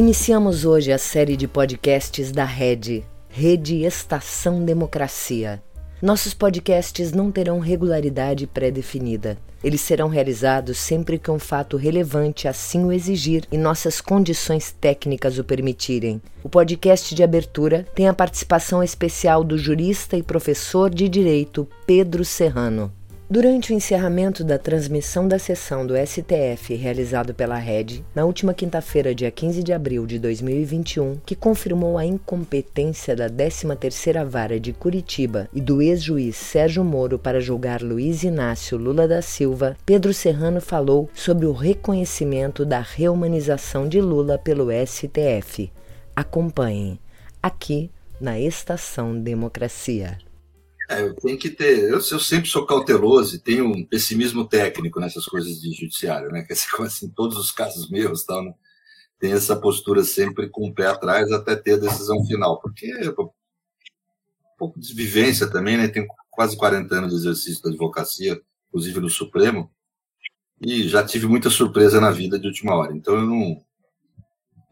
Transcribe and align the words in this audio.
Iniciamos 0.00 0.64
hoje 0.64 0.90
a 0.92 0.96
série 0.96 1.36
de 1.36 1.46
podcasts 1.46 2.32
da 2.32 2.46
Rede, 2.46 3.04
Rede 3.28 3.84
Estação 3.84 4.64
Democracia. 4.64 5.62
Nossos 6.00 6.32
podcasts 6.32 7.12
não 7.12 7.30
terão 7.30 7.58
regularidade 7.58 8.46
pré-definida. 8.46 9.36
Eles 9.62 9.82
serão 9.82 10.08
realizados 10.08 10.78
sempre 10.78 11.18
que 11.18 11.30
um 11.30 11.38
fato 11.38 11.76
relevante 11.76 12.48
assim 12.48 12.82
o 12.82 12.90
exigir 12.90 13.44
e 13.52 13.58
nossas 13.58 14.00
condições 14.00 14.72
técnicas 14.72 15.36
o 15.36 15.44
permitirem. 15.44 16.22
O 16.42 16.48
podcast 16.48 17.14
de 17.14 17.22
abertura 17.22 17.86
tem 17.94 18.08
a 18.08 18.14
participação 18.14 18.82
especial 18.82 19.44
do 19.44 19.58
jurista 19.58 20.16
e 20.16 20.22
professor 20.22 20.88
de 20.88 21.10
direito 21.10 21.68
Pedro 21.86 22.24
Serrano. 22.24 22.90
Durante 23.32 23.72
o 23.72 23.76
encerramento 23.76 24.42
da 24.42 24.58
transmissão 24.58 25.28
da 25.28 25.38
sessão 25.38 25.86
do 25.86 25.94
STF 25.96 26.74
realizado 26.74 27.32
pela 27.32 27.54
Rede, 27.54 28.04
na 28.12 28.24
última 28.24 28.52
quinta-feira, 28.52 29.14
dia 29.14 29.30
15 29.30 29.62
de 29.62 29.72
abril 29.72 30.04
de 30.04 30.18
2021, 30.18 31.20
que 31.24 31.36
confirmou 31.36 31.96
a 31.96 32.04
incompetência 32.04 33.14
da 33.14 33.30
13ª 33.30 34.24
Vara 34.26 34.58
de 34.58 34.72
Curitiba 34.72 35.48
e 35.54 35.60
do 35.60 35.80
ex-juiz 35.80 36.34
Sérgio 36.34 36.82
Moro 36.82 37.20
para 37.20 37.40
julgar 37.40 37.82
Luiz 37.82 38.24
Inácio 38.24 38.76
Lula 38.76 39.06
da 39.06 39.22
Silva, 39.22 39.76
Pedro 39.86 40.12
Serrano 40.12 40.60
falou 40.60 41.08
sobre 41.14 41.46
o 41.46 41.52
reconhecimento 41.52 42.64
da 42.64 42.80
reumanização 42.80 43.88
de 43.88 44.00
Lula 44.00 44.38
pelo 44.38 44.70
STF. 44.84 45.70
Acompanhem 46.16 46.98
aqui 47.40 47.92
na 48.20 48.40
Estação 48.40 49.16
Democracia. 49.16 50.18
É, 50.90 51.08
tem 51.12 51.36
que 51.36 51.48
ter. 51.48 51.84
Eu, 51.84 51.98
eu, 51.98 52.00
sempre 52.00 52.48
sou 52.48 52.66
cauteloso 52.66 53.36
e 53.36 53.38
tenho 53.38 53.64
um 53.64 53.86
pessimismo 53.86 54.44
técnico 54.48 54.98
nessas 54.98 55.24
coisas 55.24 55.60
de 55.60 55.72
judiciário, 55.72 56.30
né? 56.30 56.42
Que 56.42 56.52
assim, 56.52 57.08
todos 57.10 57.38
os 57.38 57.52
casos 57.52 57.88
meus, 57.88 58.24
tal, 58.24 58.42
né? 58.42 58.52
tem 59.20 59.32
essa 59.32 59.54
postura 59.54 60.02
sempre 60.02 60.48
com 60.48 60.66
o 60.66 60.74
pé 60.74 60.86
atrás 60.86 61.30
até 61.30 61.54
ter 61.54 61.74
a 61.74 61.76
decisão 61.76 62.24
final, 62.24 62.60
porque 62.60 62.92
um 63.08 63.28
pouco 64.58 64.80
de 64.80 64.92
vivência 64.92 65.48
também, 65.48 65.76
né? 65.76 65.86
Tenho 65.86 66.08
quase 66.28 66.56
40 66.56 66.92
anos 66.92 67.10
de 67.12 67.18
exercício 67.18 67.62
da 67.62 67.70
advocacia, 67.70 68.40
inclusive 68.68 68.98
no 68.98 69.08
Supremo, 69.08 69.70
e 70.60 70.88
já 70.88 71.06
tive 71.06 71.28
muita 71.28 71.50
surpresa 71.50 72.00
na 72.00 72.10
vida 72.10 72.36
de 72.36 72.48
última 72.48 72.74
hora. 72.74 72.96
Então 72.96 73.14
eu 73.14 73.26
não 73.26 73.64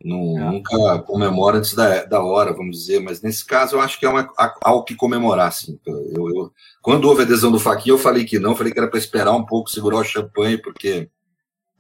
não, 0.05 0.39
é. 0.39 0.51
Nunca 0.53 1.01
comemora 1.03 1.59
antes 1.59 1.75
da, 1.75 2.05
da 2.05 2.23
hora, 2.23 2.53
vamos 2.53 2.79
dizer, 2.79 3.01
mas 3.01 3.21
nesse 3.21 3.45
caso 3.45 3.77
eu 3.77 3.81
acho 3.81 3.99
que 3.99 4.07
é 4.07 4.09
uma, 4.09 4.33
algo 4.63 4.85
que 4.85 4.95
comemorar. 4.95 5.49
Assim. 5.49 5.79
Eu, 5.85 6.29
eu, 6.29 6.53
quando 6.81 7.07
houve 7.07 7.23
a 7.23 7.25
adesão 7.25 7.51
do 7.51 7.59
Faquinha, 7.59 7.95
eu 7.95 7.99
falei 7.99 8.25
que 8.25 8.39
não, 8.39 8.55
falei 8.55 8.73
que 8.73 8.79
era 8.79 8.89
para 8.89 8.99
esperar 8.99 9.33
um 9.33 9.45
pouco, 9.45 9.71
segurar 9.71 9.99
o 9.99 10.05
champanhe, 10.05 10.57
porque 10.57 11.11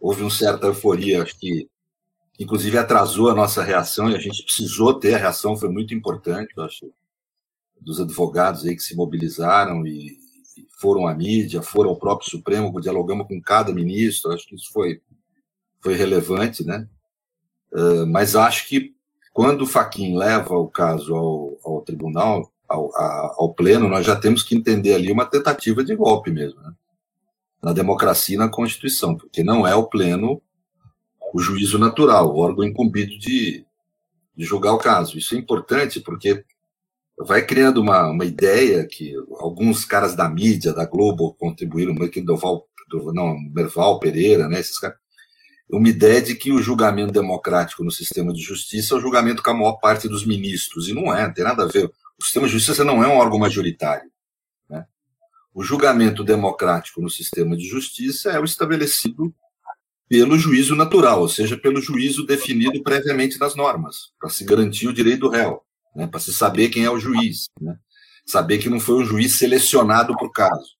houve 0.00 0.22
uma 0.22 0.30
certa 0.30 0.66
euforia, 0.66 1.22
acho 1.22 1.38
que 1.38 1.68
inclusive 2.38 2.78
atrasou 2.78 3.30
a 3.30 3.34
nossa 3.34 3.62
reação 3.62 4.10
e 4.10 4.16
a 4.16 4.18
gente 4.18 4.44
precisou 4.44 4.94
ter 4.94 5.14
a 5.14 5.18
reação, 5.18 5.56
foi 5.56 5.68
muito 5.68 5.94
importante, 5.94 6.52
eu 6.56 6.64
acho, 6.64 6.90
dos 7.80 8.00
advogados 8.00 8.64
aí 8.64 8.74
que 8.76 8.82
se 8.82 8.96
mobilizaram 8.96 9.86
e, 9.86 10.18
e 10.56 10.66
foram 10.80 11.06
à 11.06 11.14
mídia, 11.14 11.62
foram 11.62 11.90
ao 11.90 11.96
próprio 11.98 12.30
Supremo, 12.30 12.80
dialogamos 12.80 13.26
com 13.26 13.40
cada 13.40 13.72
ministro, 13.72 14.32
acho 14.32 14.46
que 14.46 14.54
isso 14.54 14.72
foi, 14.72 15.00
foi 15.80 15.94
relevante, 15.94 16.64
né? 16.64 16.88
Uh, 17.72 18.06
mas 18.06 18.34
acho 18.34 18.66
que 18.66 18.94
quando 19.32 19.62
o 19.62 19.66
Faquin 19.66 20.16
leva 20.16 20.56
o 20.56 20.68
caso 20.68 21.14
ao, 21.14 21.58
ao 21.64 21.82
tribunal, 21.82 22.50
ao, 22.68 22.94
a, 22.96 23.34
ao, 23.38 23.54
pleno, 23.54 23.88
nós 23.88 24.04
já 24.04 24.16
temos 24.16 24.42
que 24.42 24.54
entender 24.54 24.94
ali 24.94 25.12
uma 25.12 25.26
tentativa 25.26 25.84
de 25.84 25.94
golpe 25.94 26.30
mesmo, 26.30 26.60
né? 26.60 26.72
na 27.62 27.72
democracia 27.72 28.34
e 28.34 28.38
na 28.38 28.48
Constituição, 28.48 29.16
porque 29.16 29.42
não 29.42 29.66
é 29.66 29.74
o 29.74 29.86
pleno 29.86 30.40
o 31.32 31.40
juízo 31.40 31.78
natural, 31.78 32.34
o 32.34 32.38
órgão 32.38 32.64
incumbido 32.64 33.18
de, 33.18 33.64
de 34.36 34.44
julgar 34.44 34.72
o 34.72 34.78
caso. 34.78 35.18
Isso 35.18 35.34
é 35.34 35.38
importante 35.38 36.00
porque 36.00 36.44
vai 37.18 37.44
criando 37.44 37.80
uma, 37.80 38.08
uma 38.08 38.24
ideia 38.24 38.86
que 38.86 39.14
alguns 39.38 39.84
caras 39.84 40.14
da 40.14 40.28
mídia, 40.28 40.72
da 40.72 40.86
Globo, 40.86 41.34
contribuíram, 41.34 41.94
que 42.08 42.20
Doval, 42.20 42.66
não, 43.12 43.38
Merval 43.38 43.98
Pereira, 43.98 44.48
né, 44.48 44.60
esses 44.60 44.78
caras, 44.78 44.96
uma 45.76 45.88
ideia 45.88 46.22
de 46.22 46.34
que 46.34 46.50
o 46.50 46.62
julgamento 46.62 47.12
democrático 47.12 47.84
no 47.84 47.90
sistema 47.90 48.32
de 48.32 48.40
justiça 48.40 48.94
é 48.94 48.96
o 48.98 49.00
julgamento 49.00 49.42
com 49.42 49.50
a 49.50 49.54
maior 49.54 49.74
parte 49.74 50.08
dos 50.08 50.24
ministros, 50.24 50.88
e 50.88 50.94
não 50.94 51.14
é, 51.14 51.26
não 51.26 51.34
tem 51.34 51.44
nada 51.44 51.64
a 51.64 51.66
ver. 51.66 51.90
O 52.18 52.24
sistema 52.24 52.46
de 52.46 52.52
justiça 52.52 52.84
não 52.84 53.04
é 53.04 53.08
um 53.08 53.18
órgão 53.18 53.38
majoritário. 53.38 54.10
Né? 54.68 54.86
O 55.54 55.62
julgamento 55.62 56.24
democrático 56.24 57.02
no 57.02 57.10
sistema 57.10 57.56
de 57.56 57.66
justiça 57.68 58.30
é 58.30 58.40
o 58.40 58.44
estabelecido 58.44 59.34
pelo 60.08 60.38
juízo 60.38 60.74
natural, 60.74 61.20
ou 61.20 61.28
seja, 61.28 61.56
pelo 61.58 61.82
juízo 61.82 62.24
definido 62.24 62.82
previamente 62.82 63.38
nas 63.38 63.54
normas, 63.54 64.10
para 64.18 64.30
se 64.30 64.42
garantir 64.44 64.88
o 64.88 64.92
direito 64.92 65.20
do 65.20 65.28
réu, 65.28 65.60
né? 65.94 66.06
para 66.06 66.18
se 66.18 66.32
saber 66.32 66.70
quem 66.70 66.84
é 66.84 66.90
o 66.90 66.98
juiz, 66.98 67.44
né? 67.60 67.76
saber 68.24 68.56
que 68.56 68.70
não 68.70 68.80
foi 68.80 68.96
um 68.96 69.04
juiz 69.04 69.34
selecionado 69.34 70.16
para 70.16 70.26
o 70.26 70.32
caso. 70.32 70.78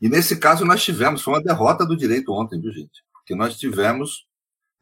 E 0.00 0.08
nesse 0.08 0.36
caso 0.36 0.64
nós 0.64 0.82
tivemos, 0.82 1.20
foi 1.20 1.34
uma 1.34 1.42
derrota 1.42 1.84
do 1.84 1.96
direito 1.96 2.32
ontem, 2.32 2.58
viu, 2.58 2.72
gente? 2.72 3.05
Que 3.26 3.34
nós 3.34 3.58
tivemos 3.58 4.26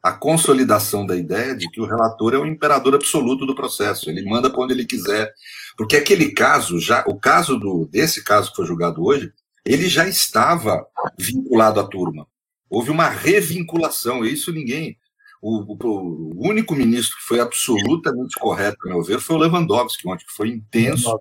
a 0.03 0.12
consolidação 0.12 1.06
da 1.06 1.16
ideia 1.16 1.56
de 1.56 1.66
que 1.71 1.81
o 1.81 1.87
relator 1.87 2.34
é 2.34 2.38
o 2.38 2.47
imperador 2.47 2.94
absoluto 2.94 3.47
do 3.47 3.55
processo, 3.55 4.10
ele 4.10 4.22
manda 4.28 4.50
para 4.50 4.60
onde 4.60 4.75
ele 4.75 4.84
quiser, 4.84 5.32
porque 5.78 5.97
aquele 5.97 6.31
caso, 6.32 6.78
já 6.78 7.03
o 7.09 7.19
caso 7.19 7.59
do 7.59 7.87
desse 7.87 8.22
caso 8.22 8.50
que 8.50 8.56
foi 8.56 8.66
julgado 8.66 9.03
hoje, 9.03 9.32
ele 9.65 9.88
já 9.88 10.06
estava 10.06 10.87
vinculado 11.19 11.81
à 11.81 11.84
turma. 11.84 12.27
Houve 12.69 12.91
uma 12.91 13.09
revinculação, 13.09 14.25
e 14.25 14.34
isso 14.34 14.53
ninguém. 14.53 14.99
O, 15.41 15.72
o, 15.72 15.76
o, 15.82 16.49
único 16.49 16.75
ministro 16.75 17.16
que 17.16 17.25
foi 17.25 17.41
absolutamente 17.41 18.34
correto, 18.38 18.76
a 18.84 18.88
meu 18.91 19.03
ver, 19.03 19.21
foi 19.21 19.37
o 19.37 19.38
Lewandowski, 19.38 20.06
ontem, 20.06 20.26
que 20.26 20.32
foi 20.32 20.49
intenso, 20.49 21.19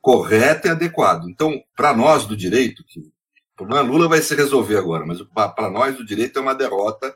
correto 0.00 0.68
e 0.68 0.70
adequado. 0.70 1.28
Então, 1.28 1.60
para 1.76 1.94
nós 1.94 2.24
do 2.24 2.36
direito, 2.36 2.84
que 2.84 3.10
o 3.54 3.56
problema 3.56 3.82
Lula 3.82 4.08
vai 4.08 4.22
se 4.22 4.34
resolver 4.34 4.76
agora, 4.76 5.04
mas 5.04 5.20
para 5.54 5.70
nós 5.70 5.98
o 5.98 6.06
direito 6.06 6.38
é 6.38 6.42
uma 6.42 6.54
derrota. 6.54 7.14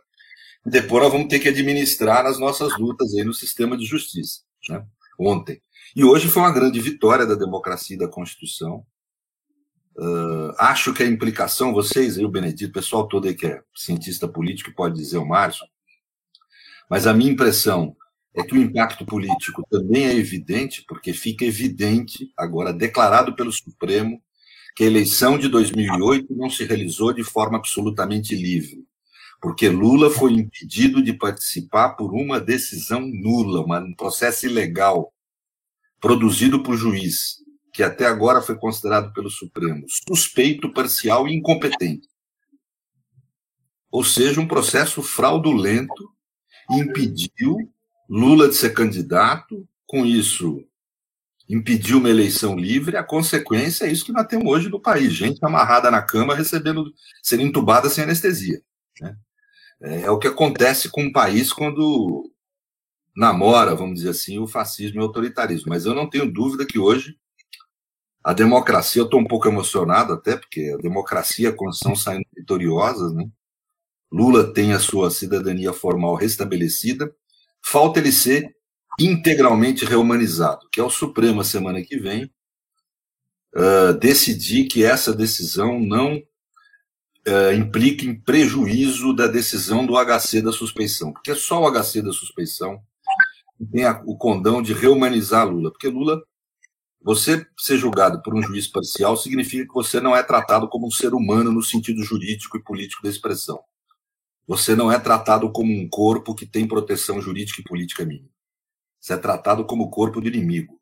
E 0.66 0.70
depois 0.70 1.02
nós 1.02 1.12
vamos 1.12 1.28
ter 1.28 1.38
que 1.38 1.48
administrar 1.48 2.24
nas 2.24 2.38
nossas 2.38 2.76
lutas 2.78 3.14
aí 3.14 3.24
no 3.24 3.32
sistema 3.32 3.76
de 3.76 3.84
justiça. 3.84 4.42
Né? 4.68 4.84
Ontem. 5.18 5.62
E 5.94 6.04
hoje 6.04 6.28
foi 6.28 6.42
uma 6.42 6.52
grande 6.52 6.80
vitória 6.80 7.24
da 7.24 7.34
democracia 7.34 7.96
e 7.96 7.98
da 7.98 8.08
Constituição. 8.08 8.84
Uh, 9.96 10.52
acho 10.58 10.92
que 10.92 11.02
a 11.02 11.06
implicação, 11.06 11.72
vocês 11.72 12.18
aí, 12.18 12.24
o 12.24 12.30
Benedito, 12.30 12.68
o 12.68 12.74
pessoal 12.74 13.08
todo 13.08 13.26
aí 13.26 13.34
que 13.34 13.46
é 13.46 13.62
cientista 13.74 14.28
político, 14.28 14.74
pode 14.74 14.94
dizer 14.94 15.16
o 15.16 15.24
Márcio, 15.24 15.66
mas 16.90 17.06
a 17.06 17.14
minha 17.14 17.32
impressão 17.32 17.96
é 18.34 18.42
que 18.42 18.52
o 18.52 18.60
impacto 18.60 19.06
político 19.06 19.66
também 19.70 20.04
é 20.04 20.14
evidente, 20.14 20.84
porque 20.86 21.14
fica 21.14 21.46
evidente, 21.46 22.30
agora 22.36 22.74
declarado 22.74 23.34
pelo 23.34 23.50
Supremo, 23.50 24.20
que 24.76 24.84
a 24.84 24.86
eleição 24.86 25.38
de 25.38 25.48
2008 25.48 26.36
não 26.36 26.50
se 26.50 26.62
realizou 26.64 27.10
de 27.10 27.24
forma 27.24 27.56
absolutamente 27.56 28.36
livre, 28.36 28.86
porque 29.40 29.70
Lula 29.70 30.10
foi 30.10 30.34
impedido 30.34 31.02
de 31.02 31.14
participar 31.14 31.94
por 31.96 32.12
uma 32.12 32.38
decisão 32.38 33.00
nula, 33.00 33.64
um 33.82 33.94
processo 33.94 34.44
ilegal, 34.44 35.10
produzido 35.98 36.62
por 36.62 36.76
juiz, 36.76 37.36
que 37.72 37.82
até 37.82 38.04
agora 38.04 38.42
foi 38.42 38.54
considerado 38.56 39.14
pelo 39.14 39.30
Supremo 39.30 39.86
suspeito, 40.06 40.70
parcial 40.70 41.26
e 41.26 41.34
incompetente. 41.34 42.06
Ou 43.90 44.04
seja, 44.04 44.42
um 44.42 44.46
processo 44.46 45.02
fraudulento 45.02 46.10
impediu 46.70 47.56
Lula 48.10 48.46
de 48.48 48.54
ser 48.54 48.74
candidato, 48.74 49.66
com 49.86 50.04
isso 50.04 50.62
impedir 51.48 51.94
uma 51.94 52.10
eleição 52.10 52.56
livre, 52.56 52.96
a 52.96 53.04
consequência 53.04 53.84
é 53.84 53.92
isso 53.92 54.04
que 54.04 54.12
nós 54.12 54.26
temos 54.26 54.46
hoje 54.46 54.68
no 54.68 54.80
país: 54.80 55.12
gente 55.12 55.44
amarrada 55.44 55.90
na 55.90 56.02
cama, 56.02 56.34
recebendo, 56.34 56.92
sendo 57.22 57.42
entubada 57.42 57.88
sem 57.88 58.04
anestesia. 58.04 58.60
Né? 59.00 59.16
É, 59.82 60.00
é, 60.02 60.10
o 60.10 60.18
que 60.18 60.28
acontece 60.28 60.88
com 60.88 61.06
o 61.06 61.12
país 61.12 61.52
quando 61.52 62.30
namora, 63.16 63.74
vamos 63.74 63.96
dizer 63.96 64.10
assim, 64.10 64.38
o 64.38 64.46
fascismo 64.46 65.00
e 65.00 65.02
o 65.02 65.06
autoritarismo. 65.06 65.70
Mas 65.70 65.86
eu 65.86 65.94
não 65.94 66.08
tenho 66.08 66.30
dúvida 66.30 66.66
que 66.66 66.78
hoje 66.78 67.16
a 68.26 68.32
democracia, 68.32 69.00
eu 69.00 69.04
estou 69.04 69.20
um 69.20 69.26
pouco 69.26 69.46
emocionado 69.46 70.12
até, 70.12 70.36
porque 70.36 70.74
a 70.74 70.82
democracia 70.82 71.48
e 71.48 71.52
a 71.52 71.54
Constituição 71.54 71.94
saindo 71.94 72.26
vitoriosas, 72.34 73.12
né? 73.12 73.24
Lula 74.10 74.52
tem 74.52 74.72
a 74.72 74.80
sua 74.80 75.12
cidadania 75.12 75.72
formal 75.72 76.16
restabelecida, 76.16 77.14
falta 77.62 78.00
ele 78.00 78.10
ser 78.10 78.55
integralmente 78.98 79.84
reumanizado, 79.84 80.68
que 80.70 80.80
é 80.80 80.82
o 80.84 80.90
Supremo 80.90 81.44
semana 81.44 81.82
que 81.82 81.98
vem 81.98 82.30
uh, 83.54 83.92
decidir 83.98 84.66
que 84.66 84.84
essa 84.84 85.14
decisão 85.14 85.78
não 85.78 86.16
uh, 86.16 87.52
implique 87.54 88.06
em 88.06 88.14
prejuízo 88.14 89.14
da 89.14 89.26
decisão 89.26 89.84
do 89.84 89.94
HC 89.94 90.42
da 90.42 90.52
suspeição, 90.52 91.12
porque 91.12 91.30
é 91.30 91.34
só 91.34 91.60
o 91.60 91.70
HC 91.70 92.02
da 92.02 92.12
suspeição 92.12 92.80
que 93.58 93.66
tem 93.66 93.84
a, 93.84 94.02
o 94.06 94.16
condão 94.16 94.62
de 94.62 94.72
reumanizar 94.72 95.48
Lula, 95.48 95.70
porque 95.70 95.88
Lula, 95.88 96.22
você 97.02 97.46
ser 97.58 97.78
julgado 97.78 98.20
por 98.22 98.34
um 98.34 98.42
juiz 98.42 98.66
parcial 98.66 99.16
significa 99.16 99.66
que 99.66 99.74
você 99.74 100.00
não 100.00 100.14
é 100.14 100.22
tratado 100.22 100.68
como 100.68 100.86
um 100.86 100.90
ser 100.90 101.14
humano 101.14 101.52
no 101.52 101.62
sentido 101.62 102.02
jurídico 102.02 102.56
e 102.56 102.62
político 102.62 103.02
da 103.02 103.08
expressão. 103.08 103.60
você 104.46 104.76
não 104.76 104.92
é 104.92 104.98
tratado 104.98 105.50
como 105.50 105.72
um 105.72 105.88
corpo 105.88 106.34
que 106.34 106.46
tem 106.46 106.68
proteção 106.68 107.20
jurídica 107.20 107.60
e 107.60 107.64
política 107.64 108.04
mínima. 108.04 108.35
Você 109.00 109.14
é 109.14 109.16
tratado 109.16 109.64
como 109.64 109.90
corpo 109.90 110.20
do 110.20 110.28
inimigo, 110.28 110.78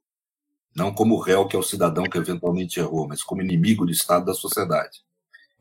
não 0.74 0.92
como 0.92 1.20
réu, 1.20 1.46
que 1.46 1.56
é 1.56 1.58
o 1.58 1.62
cidadão 1.62 2.04
que 2.04 2.18
eventualmente 2.18 2.80
errou, 2.80 3.06
mas 3.06 3.22
como 3.22 3.42
inimigo 3.42 3.84
do 3.84 3.92
Estado 3.92 4.24
da 4.24 4.34
sociedade. 4.34 5.04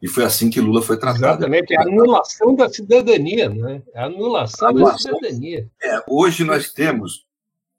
E 0.02 0.08
foi 0.08 0.26
assim 0.26 0.50
que 0.50 0.60
Lula 0.60 0.82
foi 0.82 0.98
tratado. 0.98 1.44
Exatamente, 1.44 1.74
é 1.74 1.78
a 1.78 1.84
anulação 1.84 2.56
da 2.56 2.68
cidadania, 2.68 3.50
né? 3.50 3.82
É 3.94 4.02
a 4.02 4.06
anulação, 4.06 4.68
anulação 4.68 5.14
da 5.14 5.20
cidadania. 5.20 5.70
É, 5.82 6.04
hoje 6.08 6.44
nós 6.44 6.74
temos 6.74 7.26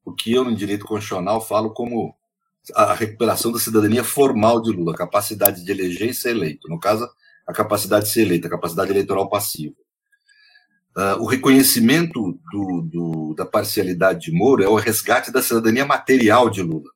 o 0.04 0.12
que 0.12 0.32
eu, 0.32 0.44
no 0.44 0.54
direito 0.54 0.86
constitucional, 0.86 1.40
falo 1.40 1.70
como 1.70 2.14
a 2.74 2.94
recuperação 2.94 3.52
da 3.52 3.58
cidadania 3.58 4.02
formal 4.02 4.62
de 4.62 4.70
Lula, 4.70 4.92
a 4.94 4.96
capacidade 4.96 5.62
de 5.62 5.70
eleger 5.70 6.08
e 6.08 6.14
ser 6.14 6.30
eleito. 6.30 6.68
No 6.68 6.80
caso, 6.80 7.06
a 7.46 7.52
capacidade 7.52 8.06
de 8.06 8.12
ser 8.12 8.22
eleito, 8.22 8.46
a 8.46 8.50
capacidade 8.50 8.90
eleitoral 8.90 9.28
passiva. 9.28 9.74
Uh, 10.96 11.20
o 11.20 11.26
reconhecimento 11.26 12.38
do, 12.52 12.82
do, 12.82 13.34
da 13.34 13.44
parcialidade 13.44 14.26
de 14.26 14.32
Moro 14.32 14.62
é 14.62 14.68
o 14.68 14.76
resgate 14.76 15.32
da 15.32 15.42
cidadania 15.42 15.84
material 15.84 16.48
de 16.48 16.62
Lula. 16.62 16.88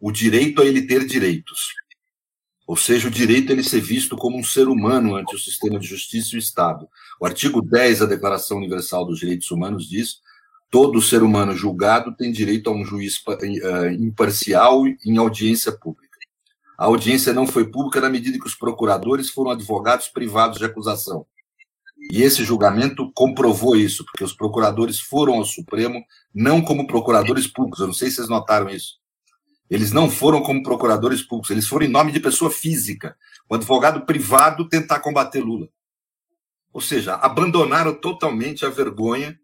O 0.00 0.10
direito 0.10 0.62
a 0.62 0.64
ele 0.64 0.86
ter 0.86 1.04
direitos. 1.04 1.74
Ou 2.66 2.74
seja, 2.74 3.06
o 3.06 3.10
direito 3.10 3.50
a 3.50 3.52
ele 3.52 3.62
ser 3.62 3.82
visto 3.82 4.16
como 4.16 4.38
um 4.38 4.44
ser 4.44 4.66
humano 4.66 5.14
ante 5.14 5.34
o 5.34 5.38
sistema 5.38 5.78
de 5.78 5.86
justiça 5.86 6.30
e 6.32 6.36
o 6.36 6.38
Estado. 6.38 6.88
O 7.20 7.26
artigo 7.26 7.60
10 7.60 7.98
da 7.98 8.06
Declaração 8.06 8.56
Universal 8.56 9.04
dos 9.04 9.18
Direitos 9.18 9.50
Humanos 9.50 9.86
diz 9.86 10.20
todo 10.70 11.02
ser 11.02 11.22
humano 11.22 11.54
julgado 11.54 12.16
tem 12.16 12.32
direito 12.32 12.70
a 12.70 12.72
um 12.72 12.84
juiz 12.84 13.18
uh, 13.26 13.90
imparcial 13.90 14.86
em 15.04 15.18
audiência 15.18 15.72
pública. 15.72 16.16
A 16.78 16.86
audiência 16.86 17.34
não 17.34 17.46
foi 17.46 17.70
pública 17.70 18.00
na 18.00 18.08
medida 18.08 18.38
que 18.38 18.46
os 18.46 18.54
procuradores 18.54 19.28
foram 19.28 19.50
advogados 19.50 20.08
privados 20.08 20.58
de 20.58 20.64
acusação 20.64 21.26
e 22.10 22.22
esse 22.22 22.42
julgamento 22.44 23.12
comprovou 23.12 23.76
isso, 23.76 24.04
porque 24.04 24.24
os 24.24 24.32
procuradores 24.32 24.98
foram 24.98 25.34
ao 25.34 25.44
Supremo 25.44 26.02
não 26.34 26.62
como 26.62 26.86
procuradores 26.86 27.46
públicos. 27.46 27.80
Eu 27.80 27.86
não 27.86 27.94
sei 27.94 28.08
se 28.08 28.16
vocês 28.16 28.28
notaram 28.28 28.70
isso. 28.70 28.98
Eles 29.68 29.92
não 29.92 30.10
foram 30.10 30.42
como 30.42 30.62
procuradores 30.62 31.22
públicos, 31.22 31.50
eles 31.50 31.68
foram 31.68 31.84
em 31.84 31.90
nome 31.90 32.10
de 32.10 32.20
pessoa 32.20 32.50
física, 32.50 33.14
o 33.48 33.54
advogado 33.54 34.06
privado 34.06 34.66
tentar 34.66 35.00
combater 35.00 35.40
Lula. 35.40 35.68
Ou 36.72 36.80
seja, 36.80 37.14
abandonaram 37.16 37.94
totalmente 37.94 38.64
a 38.64 38.70
vergonha, 38.70 39.38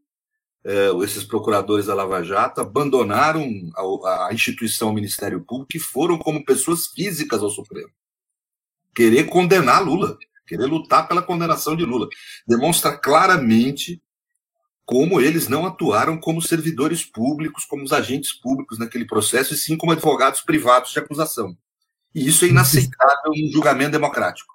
eh, 0.64 0.90
esses 1.02 1.24
procuradores 1.24 1.86
da 1.86 1.94
Lava 1.94 2.22
Jato 2.22 2.62
abandonaram 2.62 3.46
a, 3.76 4.28
a 4.28 4.30
instituição 4.32 4.94
Ministério 4.94 5.42
Público 5.42 5.76
e 5.76 5.80
foram 5.80 6.16
como 6.16 6.44
pessoas 6.44 6.86
físicas 6.86 7.42
ao 7.42 7.50
Supremo. 7.50 7.90
Querer 8.94 9.24
condenar 9.24 9.84
Lula 9.84 10.16
querer 10.46 10.66
lutar 10.66 11.08
pela 11.08 11.22
condenação 11.22 11.76
de 11.76 11.84
Lula. 11.84 12.08
Demonstra 12.46 12.96
claramente 12.96 14.02
como 14.84 15.20
eles 15.20 15.48
não 15.48 15.64
atuaram 15.64 16.18
como 16.18 16.42
servidores 16.42 17.04
públicos, 17.04 17.64
como 17.64 17.84
os 17.84 17.92
agentes 17.92 18.32
públicos 18.32 18.78
naquele 18.78 19.06
processo, 19.06 19.54
e 19.54 19.56
sim 19.56 19.76
como 19.76 19.92
advogados 19.92 20.42
privados 20.42 20.92
de 20.92 20.98
acusação. 20.98 21.56
E 22.14 22.28
isso 22.28 22.44
é 22.44 22.48
inaceitável 22.48 23.32
um 23.32 23.50
julgamento 23.50 23.92
democrático. 23.92 24.54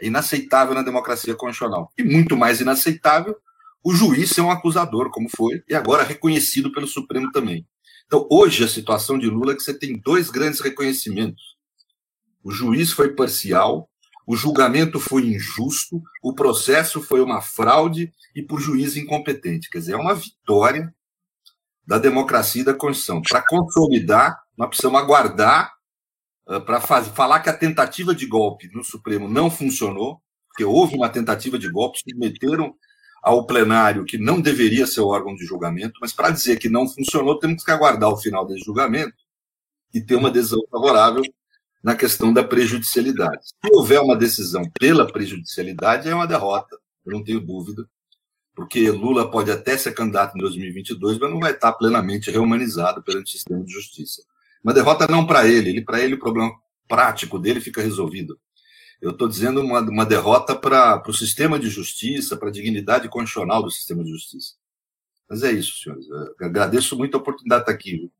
É 0.00 0.06
inaceitável 0.06 0.74
na 0.74 0.82
democracia 0.82 1.34
constitucional. 1.34 1.92
E 1.98 2.02
muito 2.02 2.36
mais 2.36 2.60
inaceitável 2.60 3.36
o 3.82 3.94
juiz 3.94 4.30
ser 4.30 4.40
um 4.40 4.50
acusador, 4.50 5.10
como 5.10 5.28
foi, 5.28 5.62
e 5.68 5.74
agora 5.74 6.02
reconhecido 6.02 6.72
pelo 6.72 6.86
Supremo 6.86 7.30
também. 7.30 7.66
Então, 8.06 8.26
hoje, 8.30 8.64
a 8.64 8.68
situação 8.68 9.18
de 9.18 9.28
Lula 9.28 9.52
é 9.52 9.54
que 9.54 9.62
você 9.62 9.72
tem 9.72 9.98
dois 9.98 10.30
grandes 10.30 10.60
reconhecimentos. 10.60 11.56
O 12.42 12.50
juiz 12.50 12.90
foi 12.90 13.14
parcial 13.14 13.88
o 14.28 14.36
julgamento 14.36 15.00
foi 15.00 15.26
injusto, 15.26 16.02
o 16.22 16.34
processo 16.34 17.00
foi 17.00 17.22
uma 17.22 17.40
fraude 17.40 18.12
e 18.36 18.42
por 18.42 18.60
juiz 18.60 18.94
incompetente. 18.94 19.70
Quer 19.70 19.78
dizer, 19.78 19.92
é 19.92 19.96
uma 19.96 20.14
vitória 20.14 20.94
da 21.86 21.98
democracia 21.98 22.60
e 22.60 22.64
da 22.64 22.74
Constituição. 22.74 23.22
Para 23.22 23.40
consolidar, 23.40 24.38
nós 24.54 24.68
precisamos 24.68 25.00
aguardar 25.00 25.72
uh, 26.46 26.60
para 26.60 26.78
falar 26.78 27.40
que 27.40 27.48
a 27.48 27.56
tentativa 27.56 28.14
de 28.14 28.26
golpe 28.26 28.68
no 28.74 28.84
Supremo 28.84 29.26
não 29.26 29.50
funcionou, 29.50 30.20
porque 30.48 30.62
houve 30.62 30.94
uma 30.94 31.08
tentativa 31.08 31.58
de 31.58 31.70
golpe, 31.70 32.00
submeteram 32.00 32.74
ao 33.22 33.46
plenário 33.46 34.04
que 34.04 34.18
não 34.18 34.42
deveria 34.42 34.86
ser 34.86 35.00
o 35.00 35.08
órgão 35.08 35.34
de 35.34 35.46
julgamento, 35.46 35.98
mas 36.02 36.12
para 36.12 36.28
dizer 36.28 36.58
que 36.58 36.68
não 36.68 36.86
funcionou, 36.86 37.38
temos 37.38 37.64
que 37.64 37.70
aguardar 37.70 38.10
o 38.10 38.18
final 38.18 38.46
desse 38.46 38.62
julgamento 38.62 39.16
e 39.94 40.02
ter 40.02 40.16
uma 40.16 40.30
decisão 40.30 40.60
favorável 40.70 41.22
na 41.82 41.94
questão 41.94 42.32
da 42.32 42.42
prejudicialidade. 42.42 43.46
Se 43.46 43.72
houver 43.72 44.00
uma 44.00 44.16
decisão 44.16 44.62
pela 44.78 45.10
prejudicialidade, 45.10 46.08
é 46.08 46.14
uma 46.14 46.26
derrota, 46.26 46.78
eu 47.06 47.12
não 47.12 47.24
tenho 47.24 47.40
dúvida, 47.40 47.88
porque 48.54 48.90
Lula 48.90 49.30
pode 49.30 49.50
até 49.50 49.76
ser 49.76 49.92
candidato 49.92 50.36
em 50.36 50.40
2022, 50.40 51.18
mas 51.18 51.30
não 51.30 51.38
vai 51.38 51.52
estar 51.52 51.72
plenamente 51.74 52.30
reumanizado 52.30 53.02
perante 53.02 53.26
o 53.26 53.30
sistema 53.30 53.64
de 53.64 53.72
justiça. 53.72 54.22
Uma 54.62 54.74
derrota 54.74 55.06
não 55.06 55.24
para 55.24 55.46
ele, 55.46 55.70
ele 55.70 55.84
para 55.84 56.00
ele 56.00 56.14
o 56.14 56.18
problema 56.18 56.50
prático 56.88 57.38
dele 57.38 57.60
fica 57.60 57.80
resolvido. 57.80 58.38
Eu 59.00 59.12
estou 59.12 59.28
dizendo 59.28 59.60
uma, 59.60 59.80
uma 59.80 60.04
derrota 60.04 60.56
para 60.56 61.00
o 61.06 61.12
sistema 61.12 61.58
de 61.58 61.70
justiça, 61.70 62.36
para 62.36 62.48
a 62.48 62.52
dignidade 62.52 63.08
constitucional 63.08 63.62
do 63.62 63.70
sistema 63.70 64.02
de 64.02 64.10
justiça. 64.10 64.54
Mas 65.30 65.44
é 65.44 65.52
isso, 65.52 65.80
senhores. 65.82 66.08
Eu 66.08 66.46
agradeço 66.46 66.96
muito 66.96 67.16
a 67.16 67.20
oportunidade 67.20 67.64
de 67.64 67.70
estar 67.70 67.72
aqui. 67.72 67.96
Viu? 67.96 68.12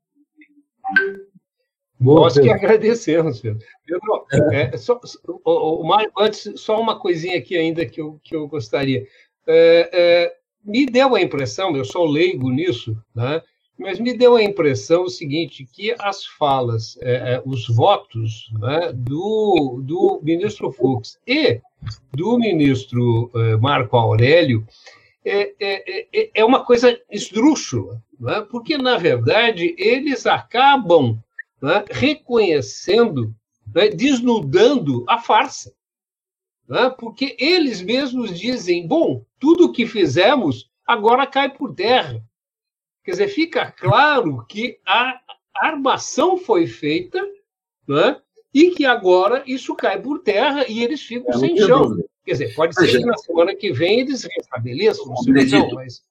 Boa, 1.99 2.21
Nós 2.21 2.35
Pedro. 2.35 2.49
que 2.49 2.55
agradecemos, 2.55 3.41
Pedro. 3.41 3.59
Pedro, 3.85 4.53
é, 4.53 4.77
só, 4.77 4.99
o, 5.27 5.81
o 5.81 5.87
Mário, 5.87 6.11
antes, 6.17 6.53
só 6.55 6.79
uma 6.79 6.97
coisinha 6.97 7.37
aqui 7.37 7.57
ainda 7.57 7.85
que 7.85 7.99
eu, 7.99 8.19
que 8.23 8.35
eu 8.35 8.47
gostaria. 8.47 9.05
É, 9.45 9.89
é, 9.91 10.33
me 10.63 10.85
deu 10.85 11.13
a 11.15 11.21
impressão, 11.21 11.75
eu 11.75 11.83
sou 11.83 12.05
leigo 12.05 12.49
nisso, 12.49 12.95
né? 13.13 13.41
mas 13.77 13.99
me 13.99 14.13
deu 14.13 14.35
a 14.35 14.43
impressão 14.43 15.03
o 15.03 15.09
seguinte, 15.09 15.67
que 15.73 15.95
as 15.99 16.25
falas, 16.25 16.97
é, 17.01 17.35
é, 17.35 17.41
os 17.45 17.67
votos 17.67 18.49
né, 18.59 18.91
do, 18.93 19.81
do 19.83 20.19
ministro 20.21 20.71
Fux 20.71 21.17
e 21.25 21.61
do 22.13 22.37
ministro 22.37 23.31
Marco 23.61 23.95
Aurélio 23.95 24.65
é, 25.23 25.53
é, 25.59 26.29
é 26.33 26.45
uma 26.45 26.65
coisa 26.65 26.99
esdrúxula, 27.09 28.01
né? 28.19 28.45
porque, 28.51 28.77
na 28.77 28.97
verdade, 28.97 29.73
eles 29.77 30.25
acabam 30.25 31.17
né, 31.61 31.85
reconhecendo, 31.89 33.33
né, 33.73 33.89
desnudando 33.89 35.05
a 35.07 35.19
farsa. 35.19 35.73
Né, 36.67 36.89
porque 36.91 37.35
eles 37.39 37.81
mesmos 37.81 38.37
dizem: 38.39 38.87
bom, 38.87 39.25
tudo 39.39 39.65
o 39.65 39.71
que 39.71 39.85
fizemos 39.85 40.69
agora 40.85 41.27
cai 41.27 41.49
por 41.49 41.73
terra. 41.73 42.23
Quer 43.03 43.11
dizer, 43.11 43.27
fica 43.29 43.71
claro 43.71 44.45
que 44.47 44.79
a 44.85 45.19
armação 45.55 46.37
foi 46.37 46.67
feita 46.67 47.19
né, 47.87 48.21
e 48.53 48.71
que 48.71 48.85
agora 48.85 49.43
isso 49.47 49.75
cai 49.75 49.99
por 49.99 50.19
terra 50.19 50.65
e 50.67 50.83
eles 50.83 51.01
ficam 51.01 51.33
sem 51.39 51.57
chão. 51.57 51.95
Quer 52.23 52.33
dizer, 52.33 52.55
pode 52.55 52.75
ser 52.75 52.87
que 52.87 53.05
na 53.05 53.17
semana 53.17 53.55
que 53.55 53.71
vem 53.71 54.01
eles 54.01 54.23
restabeleçam 54.23 55.11
o 55.11 55.17
seu 55.17 55.47
chão, 55.47 55.69
mas. 55.73 56.03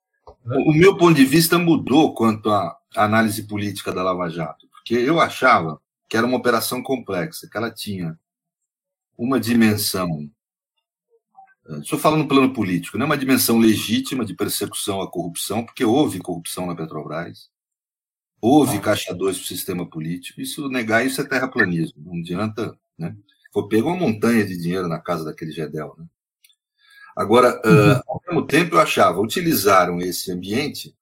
Né? 0.44 0.56
O 0.66 0.72
meu 0.72 0.96
ponto 0.96 1.14
de 1.14 1.24
vista 1.24 1.58
mudou 1.58 2.14
quanto 2.14 2.50
à 2.50 2.76
análise 2.96 3.46
política 3.46 3.92
da 3.92 4.02
Lava 4.02 4.28
Jato. 4.28 4.67
Porque 4.88 5.04
eu 5.04 5.20
achava 5.20 5.78
que 6.08 6.16
era 6.16 6.26
uma 6.26 6.38
operação 6.38 6.82
complexa, 6.82 7.46
que 7.46 7.58
ela 7.58 7.70
tinha 7.70 8.18
uma 9.18 9.38
dimensão. 9.38 10.30
Eh, 11.68 11.78
estou 11.80 11.98
falando 11.98 12.22
no 12.22 12.28
plano 12.28 12.54
político, 12.54 12.96
não 12.96 13.04
é 13.04 13.06
uma 13.06 13.18
dimensão 13.18 13.58
legítima 13.58 14.24
de 14.24 14.34
persecução 14.34 15.02
à 15.02 15.10
corrupção, 15.10 15.62
porque 15.62 15.84
houve 15.84 16.20
corrupção 16.20 16.64
na 16.64 16.74
Petrobras, 16.74 17.50
houve 18.40 18.80
caixa 18.80 19.14
2 19.14 19.36
para 19.36 19.44
o 19.44 19.46
sistema 19.46 19.84
político. 19.84 20.40
Isso 20.40 20.70
negar 20.70 21.04
isso 21.04 21.20
é 21.20 21.24
terraplanismo, 21.24 22.02
não 22.06 22.20
adianta. 22.20 22.74
Né? 22.96 23.14
Foi 23.52 23.68
pego 23.68 23.90
uma 23.90 24.08
montanha 24.08 24.46
de 24.46 24.56
dinheiro 24.56 24.88
na 24.88 24.98
casa 24.98 25.22
daquele 25.22 25.52
Gedel. 25.52 25.94
Né? 25.98 26.06
Agora, 27.14 27.60
uhum. 27.62 27.92
uh, 27.92 28.02
ao 28.08 28.22
mesmo 28.26 28.46
tempo, 28.46 28.76
eu 28.76 28.80
achava, 28.80 29.20
utilizaram 29.20 30.00
esse 30.00 30.32
ambiente 30.32 30.96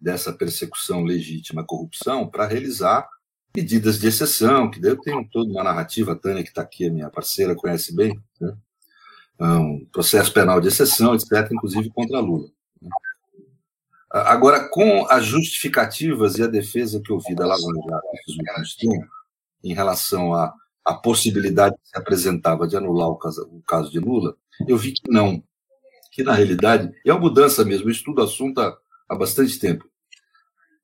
dessa 0.00 0.32
persecução 0.32 1.04
legítima 1.04 1.60
à 1.60 1.64
corrupção 1.64 2.26
para 2.26 2.46
realizar 2.46 3.06
medidas 3.54 3.98
de 3.98 4.06
exceção, 4.06 4.70
que 4.70 4.80
daí 4.80 4.92
eu 4.92 5.00
tenho 5.00 5.28
toda 5.30 5.50
uma 5.50 5.64
narrativa, 5.64 6.12
a 6.12 6.16
Tânia, 6.16 6.42
que 6.42 6.50
está 6.50 6.62
aqui, 6.62 6.86
a 6.86 6.92
minha 6.92 7.10
parceira, 7.10 7.54
conhece 7.54 7.94
bem, 7.94 8.20
né? 8.40 8.56
um 9.40 9.86
processo 9.92 10.32
penal 10.32 10.60
de 10.60 10.68
exceção, 10.68 11.14
etc., 11.14 11.50
inclusive 11.52 11.90
contra 11.90 12.20
Lula. 12.20 12.48
Né? 12.80 12.90
Agora, 14.10 14.68
com 14.68 15.06
as 15.08 15.24
justificativas 15.24 16.38
e 16.38 16.42
a 16.42 16.46
defesa 16.46 17.00
que 17.00 17.12
eu 17.12 17.18
vi 17.20 17.34
da 17.34 17.46
Lava 17.46 17.60
Jato 17.60 18.06
nesses 18.12 18.36
últimos 18.36 18.76
tempos, 18.76 19.08
em 19.62 19.74
relação 19.74 20.34
à, 20.34 20.54
à 20.84 20.94
possibilidade 20.94 21.76
que 21.76 21.88
se 21.88 21.98
apresentava 21.98 22.66
de 22.66 22.76
anular 22.76 23.08
o 23.08 23.16
caso, 23.16 23.48
o 23.52 23.62
caso 23.62 23.90
de 23.90 23.98
Lula, 23.98 24.36
eu 24.66 24.76
vi 24.76 24.92
que 24.92 25.10
não. 25.10 25.42
Que, 26.12 26.22
na 26.22 26.32
realidade, 26.32 26.92
é 27.04 27.12
uma 27.12 27.20
mudança 27.20 27.64
mesmo, 27.64 27.88
eu 27.88 27.92
estudo 27.92 28.20
o 28.20 28.24
assunto 28.24 28.60
há, 28.60 28.76
há 29.08 29.14
bastante 29.14 29.58
tempo. 29.58 29.88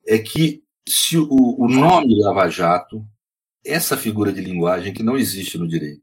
É 0.06 0.18
que 0.18 0.63
se 0.86 1.18
o, 1.18 1.28
o 1.30 1.68
nome 1.68 2.20
Lava 2.20 2.48
Jato, 2.48 3.04
essa 3.64 3.96
figura 3.96 4.32
de 4.32 4.40
linguagem 4.40 4.92
que 4.92 5.02
não 5.02 5.16
existe 5.16 5.56
no 5.56 5.66
direito, 5.66 6.02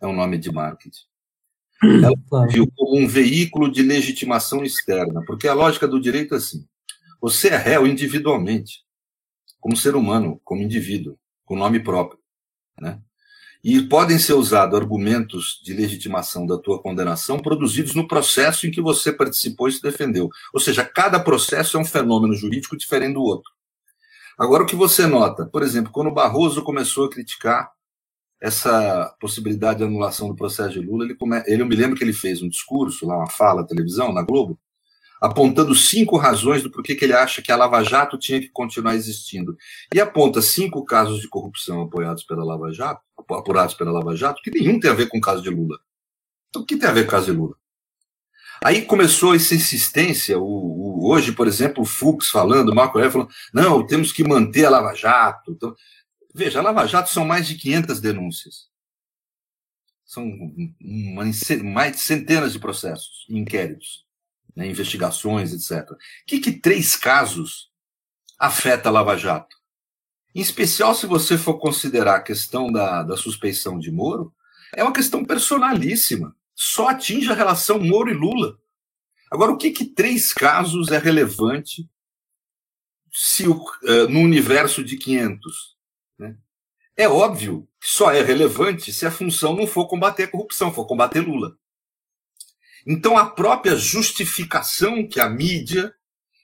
é 0.00 0.06
um 0.06 0.12
nome 0.12 0.38
de 0.38 0.50
marketing. 0.50 1.04
ela 1.82 2.16
claro. 2.28 2.50
viu 2.50 2.70
como 2.74 2.98
um 2.98 3.06
veículo 3.06 3.70
de 3.70 3.82
legitimação 3.82 4.64
externa, 4.64 5.22
porque 5.26 5.46
a 5.46 5.54
lógica 5.54 5.86
do 5.86 6.00
direito 6.00 6.34
é 6.34 6.38
assim: 6.38 6.66
você 7.20 7.48
é 7.48 7.56
réu 7.56 7.86
individualmente, 7.86 8.84
como 9.60 9.76
ser 9.76 9.94
humano, 9.94 10.40
como 10.42 10.62
indivíduo, 10.62 11.18
com 11.44 11.56
nome 11.56 11.80
próprio, 11.80 12.18
né? 12.80 13.00
E 13.64 13.80
podem 13.82 14.18
ser 14.18 14.32
usados 14.32 14.76
argumentos 14.76 15.60
de 15.62 15.72
legitimação 15.72 16.44
da 16.44 16.58
tua 16.58 16.82
condenação 16.82 17.38
produzidos 17.38 17.94
no 17.94 18.08
processo 18.08 18.66
em 18.66 18.72
que 18.72 18.80
você 18.80 19.12
participou 19.12 19.68
e 19.68 19.72
se 19.72 19.80
defendeu. 19.80 20.28
Ou 20.52 20.58
seja, 20.58 20.84
cada 20.84 21.20
processo 21.20 21.76
é 21.76 21.80
um 21.80 21.84
fenômeno 21.84 22.34
jurídico 22.34 22.76
diferente 22.76 23.14
do 23.14 23.22
outro. 23.22 23.52
Agora, 24.42 24.64
o 24.64 24.66
que 24.66 24.74
você 24.74 25.06
nota, 25.06 25.46
por 25.46 25.62
exemplo, 25.62 25.92
quando 25.92 26.08
o 26.08 26.12
Barroso 26.12 26.64
começou 26.64 27.04
a 27.04 27.08
criticar 27.08 27.70
essa 28.40 29.14
possibilidade 29.20 29.78
de 29.78 29.84
anulação 29.84 30.26
do 30.26 30.34
processo 30.34 30.72
de 30.72 30.80
Lula, 30.80 31.04
ele, 31.04 31.14
come... 31.14 31.40
ele 31.46 31.62
eu 31.62 31.66
me 31.66 31.76
lembro 31.76 31.96
que 31.96 32.02
ele 32.02 32.12
fez 32.12 32.42
um 32.42 32.48
discurso, 32.48 33.06
lá 33.06 33.18
uma 33.18 33.30
fala, 33.30 33.64
televisão, 33.64 34.12
na 34.12 34.20
Globo, 34.20 34.58
apontando 35.20 35.76
cinco 35.76 36.16
razões 36.16 36.60
do 36.60 36.72
porquê 36.72 36.96
que 36.96 37.04
ele 37.04 37.12
acha 37.12 37.40
que 37.40 37.52
a 37.52 37.56
Lava 37.56 37.84
Jato 37.84 38.18
tinha 38.18 38.40
que 38.40 38.48
continuar 38.48 38.96
existindo. 38.96 39.56
E 39.94 40.00
aponta 40.00 40.42
cinco 40.42 40.84
casos 40.84 41.20
de 41.20 41.28
corrupção 41.28 41.82
apoiados 41.82 42.24
pela 42.24 42.44
Lava 42.44 42.72
Jato, 42.72 43.00
apurados 43.30 43.76
pela 43.76 43.92
Lava 43.92 44.16
Jato, 44.16 44.42
que 44.42 44.50
nenhum 44.50 44.80
tem 44.80 44.90
a 44.90 44.94
ver 44.94 45.08
com 45.08 45.18
o 45.18 45.20
caso 45.20 45.40
de 45.40 45.50
Lula. 45.50 45.78
Então, 46.48 46.62
o 46.62 46.66
que 46.66 46.76
tem 46.76 46.88
a 46.88 46.92
ver 46.92 47.04
com 47.04 47.10
o 47.10 47.12
caso 47.12 47.26
de 47.26 47.38
Lula? 47.38 47.54
Aí 48.64 48.82
começou 48.82 49.34
essa 49.34 49.54
insistência, 49.54 50.38
o, 50.38 50.44
o, 50.44 51.10
hoje, 51.10 51.32
por 51.32 51.46
exemplo, 51.46 51.82
o 51.82 51.86
Fux 51.86 52.28
falando, 52.30 52.70
o 52.70 52.74
Marco 52.74 52.96
Aurélio 52.98 53.12
falando, 53.12 53.30
não, 53.52 53.86
temos 53.86 54.12
que 54.12 54.22
manter 54.22 54.64
a 54.64 54.70
Lava 54.70 54.94
Jato. 54.94 55.52
Então, 55.52 55.74
veja, 56.34 56.58
a 56.58 56.62
Lava 56.62 56.86
Jato 56.86 57.10
são 57.10 57.24
mais 57.24 57.46
de 57.46 57.56
500 57.56 58.00
denúncias. 58.00 58.70
São 60.04 60.24
uma, 60.80 61.24
mais 61.64 61.92
de 61.92 62.00
centenas 62.00 62.52
de 62.52 62.58
processos, 62.58 63.26
inquéritos 63.28 64.04
né, 64.54 64.66
investigações, 64.66 65.52
etc. 65.52 65.90
O 65.90 65.96
que, 66.26 66.38
que 66.38 66.52
três 66.52 66.96
casos 66.96 67.70
afeta 68.38 68.88
a 68.88 68.92
Lava 68.92 69.16
Jato? 69.16 69.56
Em 70.34 70.40
especial, 70.40 70.94
se 70.94 71.06
você 71.06 71.36
for 71.36 71.58
considerar 71.58 72.16
a 72.16 72.22
questão 72.22 72.70
da, 72.70 73.02
da 73.02 73.16
suspeição 73.16 73.78
de 73.78 73.90
Moro, 73.90 74.34
é 74.74 74.82
uma 74.82 74.92
questão 74.92 75.24
personalíssima. 75.24 76.34
Só 76.54 76.88
atinge 76.88 77.30
a 77.30 77.34
relação 77.34 77.78
Moro 77.78 78.10
e 78.10 78.14
Lula. 78.14 78.58
Agora, 79.30 79.52
o 79.52 79.56
que, 79.56 79.70
que 79.70 79.84
três 79.84 80.32
casos 80.32 80.90
é 80.90 80.98
relevante 80.98 81.88
se 83.10 83.48
o, 83.48 83.54
uh, 83.54 84.08
no 84.08 84.20
universo 84.20 84.84
de 84.84 84.96
500? 84.96 85.76
Né? 86.18 86.36
É 86.96 87.08
óbvio 87.08 87.68
que 87.80 87.88
só 87.88 88.10
é 88.10 88.22
relevante 88.22 88.92
se 88.92 89.06
a 89.06 89.10
função 89.10 89.56
não 89.56 89.66
for 89.66 89.86
combater 89.86 90.24
a 90.24 90.28
corrupção, 90.28 90.72
for 90.72 90.86
combater 90.86 91.20
Lula. 91.20 91.56
Então, 92.86 93.16
a 93.16 93.26
própria 93.26 93.76
justificação 93.76 95.06
que 95.06 95.20
a 95.20 95.28
mídia 95.28 95.94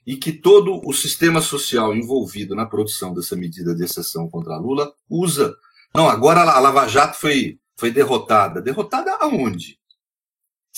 e 0.05 0.15
que 0.15 0.31
todo 0.31 0.81
o 0.83 0.93
sistema 0.93 1.41
social 1.41 1.95
envolvido 1.95 2.55
na 2.55 2.65
produção 2.65 3.13
dessa 3.13 3.35
medida 3.35 3.75
de 3.75 3.83
exceção 3.83 4.29
contra 4.29 4.57
Lula 4.57 4.91
usa. 5.07 5.55
Não, 5.93 6.09
agora 6.09 6.41
a 6.41 6.59
Lava 6.59 6.87
Jato 6.87 7.17
foi, 7.17 7.59
foi 7.77 7.91
derrotada. 7.91 8.61
Derrotada 8.61 9.11
aonde? 9.19 9.78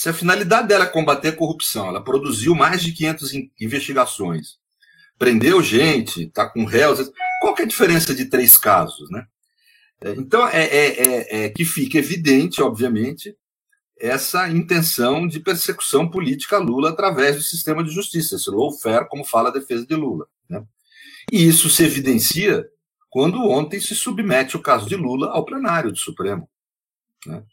Se 0.02 0.10
a 0.10 0.14
finalidade 0.16 0.68
dela 0.68 0.86
é 0.86 0.90
combater 0.90 1.28
a 1.28 1.36
corrupção, 1.36 1.90
ela 1.90 2.04
produziu 2.04 2.56
mais 2.56 2.82
de 2.82 2.92
500 2.92 3.34
investigações, 3.62 4.58
prendeu 5.16 5.62
gente, 5.62 6.24
está 6.24 6.50
com 6.50 6.66
réus. 6.66 7.12
Qual 7.40 7.56
é 7.60 7.62
a 7.62 7.68
diferença 7.68 8.16
de 8.16 8.26
três 8.26 8.58
casos, 8.58 9.12
né? 9.12 9.28
É, 10.04 10.10
então, 10.14 10.48
é, 10.48 10.64
é, 10.64 10.88
é, 10.88 11.46
é 11.46 11.50
que 11.50 11.64
fica 11.64 12.00
evidente, 12.00 12.64
obviamente, 12.64 13.38
essa 13.96 14.50
intenção 14.50 15.28
de 15.28 15.40
persecução 15.40 16.10
política 16.10 16.56
a 16.56 16.60
Lula 16.60 16.90
através 16.90 17.36
do 17.36 17.44
sistema 17.44 17.84
de 17.84 17.92
justiça, 17.92 18.38
esse 18.38 18.50
lawfare, 18.50 19.08
como 19.08 19.24
fala 19.24 19.50
a 19.50 19.54
defesa 19.54 19.86
de 19.86 19.94
Lula. 19.94 20.26
Né? 20.50 20.64
E 21.32 21.48
isso 21.48 21.70
se 21.70 21.84
evidencia 21.84 22.68
quando 23.08 23.48
ontem 23.48 23.80
se 23.80 23.94
submete 23.94 24.58
o 24.58 24.64
caso 24.64 24.90
de 24.90 24.96
Lula 24.96 25.30
ao 25.30 25.46
plenário 25.46 25.92
do 25.92 25.98
Supremo. 26.00 26.50
Né? 27.24 27.44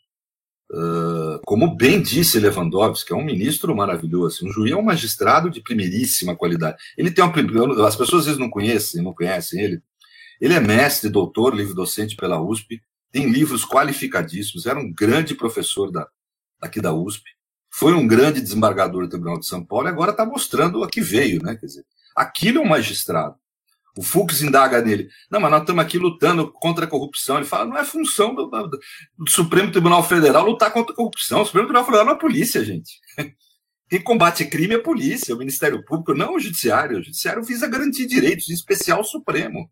Uh, 0.70 1.40
como 1.46 1.74
bem 1.74 2.02
disse 2.02 2.38
Lewandowski, 2.38 3.12
é 3.12 3.16
um 3.16 3.24
ministro 3.24 3.74
maravilhoso, 3.74 4.46
um 4.46 4.52
juiz 4.52 4.72
é 4.72 4.76
um 4.76 4.82
magistrado 4.82 5.48
de 5.48 5.62
primeiríssima 5.62 6.36
qualidade. 6.36 6.76
Ele 6.96 7.10
tem 7.10 7.24
uma, 7.24 7.86
as 7.86 7.96
pessoas 7.96 8.20
às 8.20 8.26
vezes 8.26 8.40
não 8.40 8.50
conhecem, 8.50 9.02
não 9.02 9.14
conhecem 9.14 9.60
ele. 9.62 9.82
Ele 10.40 10.54
é 10.54 10.60
mestre, 10.60 11.08
doutor, 11.08 11.54
livre 11.54 11.74
docente 11.74 12.16
pela 12.16 12.40
USP, 12.40 12.82
tem 13.10 13.30
livros 13.30 13.64
qualificadíssimos, 13.64 14.66
era 14.66 14.78
um 14.78 14.92
grande 14.92 15.34
professor 15.34 15.90
da, 15.90 16.06
aqui 16.60 16.80
da 16.80 16.92
USP, 16.92 17.24
foi 17.70 17.94
um 17.94 18.06
grande 18.06 18.40
desembargador 18.40 19.04
do 19.04 19.08
Tribunal 19.08 19.38
de 19.38 19.46
São 19.46 19.64
Paulo 19.64 19.88
e 19.88 19.90
agora 19.90 20.10
está 20.10 20.26
mostrando 20.26 20.84
a 20.84 20.88
que 20.88 21.00
veio, 21.00 21.42
né? 21.42 21.56
Quer 21.56 21.66
dizer, 21.66 21.84
aquilo 22.14 22.58
é 22.58 22.60
um 22.60 22.68
magistrado. 22.68 23.36
O 23.98 24.02
Fux 24.02 24.42
indaga 24.42 24.80
nele. 24.80 25.08
Não, 25.28 25.40
mas 25.40 25.50
nós 25.50 25.62
estamos 25.62 25.84
aqui 25.84 25.98
lutando 25.98 26.52
contra 26.52 26.84
a 26.84 26.88
corrupção. 26.88 27.36
Ele 27.36 27.44
fala, 27.44 27.64
não 27.64 27.76
é 27.76 27.84
função 27.84 28.32
do, 28.32 28.46
do, 28.46 28.78
do 29.18 29.28
Supremo 29.28 29.72
Tribunal 29.72 30.04
Federal 30.04 30.46
lutar 30.46 30.72
contra 30.72 30.92
a 30.92 30.96
corrupção. 30.96 31.42
O 31.42 31.44
Supremo 31.44 31.66
Tribunal 31.66 31.84
Federal 31.84 32.04
não 32.04 32.12
é 32.12 32.14
a 32.14 32.18
polícia, 32.18 32.64
gente. 32.64 32.92
Quem 33.90 34.00
combate 34.00 34.44
crime 34.44 34.74
é 34.74 34.76
a 34.76 34.82
polícia, 34.82 35.34
o 35.34 35.38
Ministério 35.38 35.84
Público, 35.84 36.14
não 36.14 36.36
o 36.36 36.38
Judiciário. 36.38 37.00
O 37.00 37.02
Judiciário 37.02 37.42
visa 37.42 37.66
garantir 37.66 38.06
direitos, 38.06 38.48
em 38.48 38.54
especial 38.54 39.00
o 39.00 39.04
Supremo. 39.04 39.68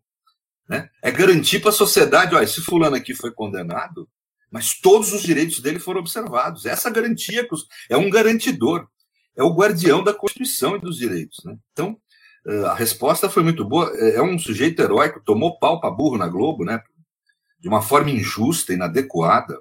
Né? 0.67 0.89
É 1.01 1.09
garantir 1.09 1.61
para 1.61 1.69
a 1.69 1.73
sociedade, 1.73 2.35
olha, 2.35 2.43
esse 2.43 2.59
fulano 2.59 2.97
aqui 2.97 3.15
foi 3.15 3.31
condenado, 3.31 4.09
mas 4.51 4.77
todos 4.77 5.13
os 5.13 5.21
direitos 5.21 5.61
dele 5.61 5.79
foram 5.79 6.01
observados. 6.01 6.65
Essa 6.65 6.89
garantia 6.89 7.47
é 7.89 7.95
um 7.95 8.09
garantidor, 8.09 8.89
é 9.37 9.43
o 9.43 9.55
guardião 9.55 10.03
da 10.03 10.13
Constituição 10.13 10.75
e 10.75 10.81
dos 10.81 10.97
direitos. 10.97 11.45
Né? 11.45 11.55
Então, 11.71 11.97
a 12.65 12.73
resposta 12.73 13.29
foi 13.29 13.43
muito 13.43 13.65
boa. 13.65 13.91
É, 13.95 14.15
é 14.15 14.21
um 14.21 14.37
sujeito 14.39 14.81
heróico, 14.81 15.21
tomou 15.23 15.59
pau 15.59 15.79
para 15.79 15.91
burro 15.91 16.17
na 16.17 16.27
Globo, 16.27 16.63
né? 16.63 16.81
de 17.59 17.67
uma 17.67 17.81
forma 17.81 18.11
injusta, 18.11 18.73
inadequada. 18.73 19.59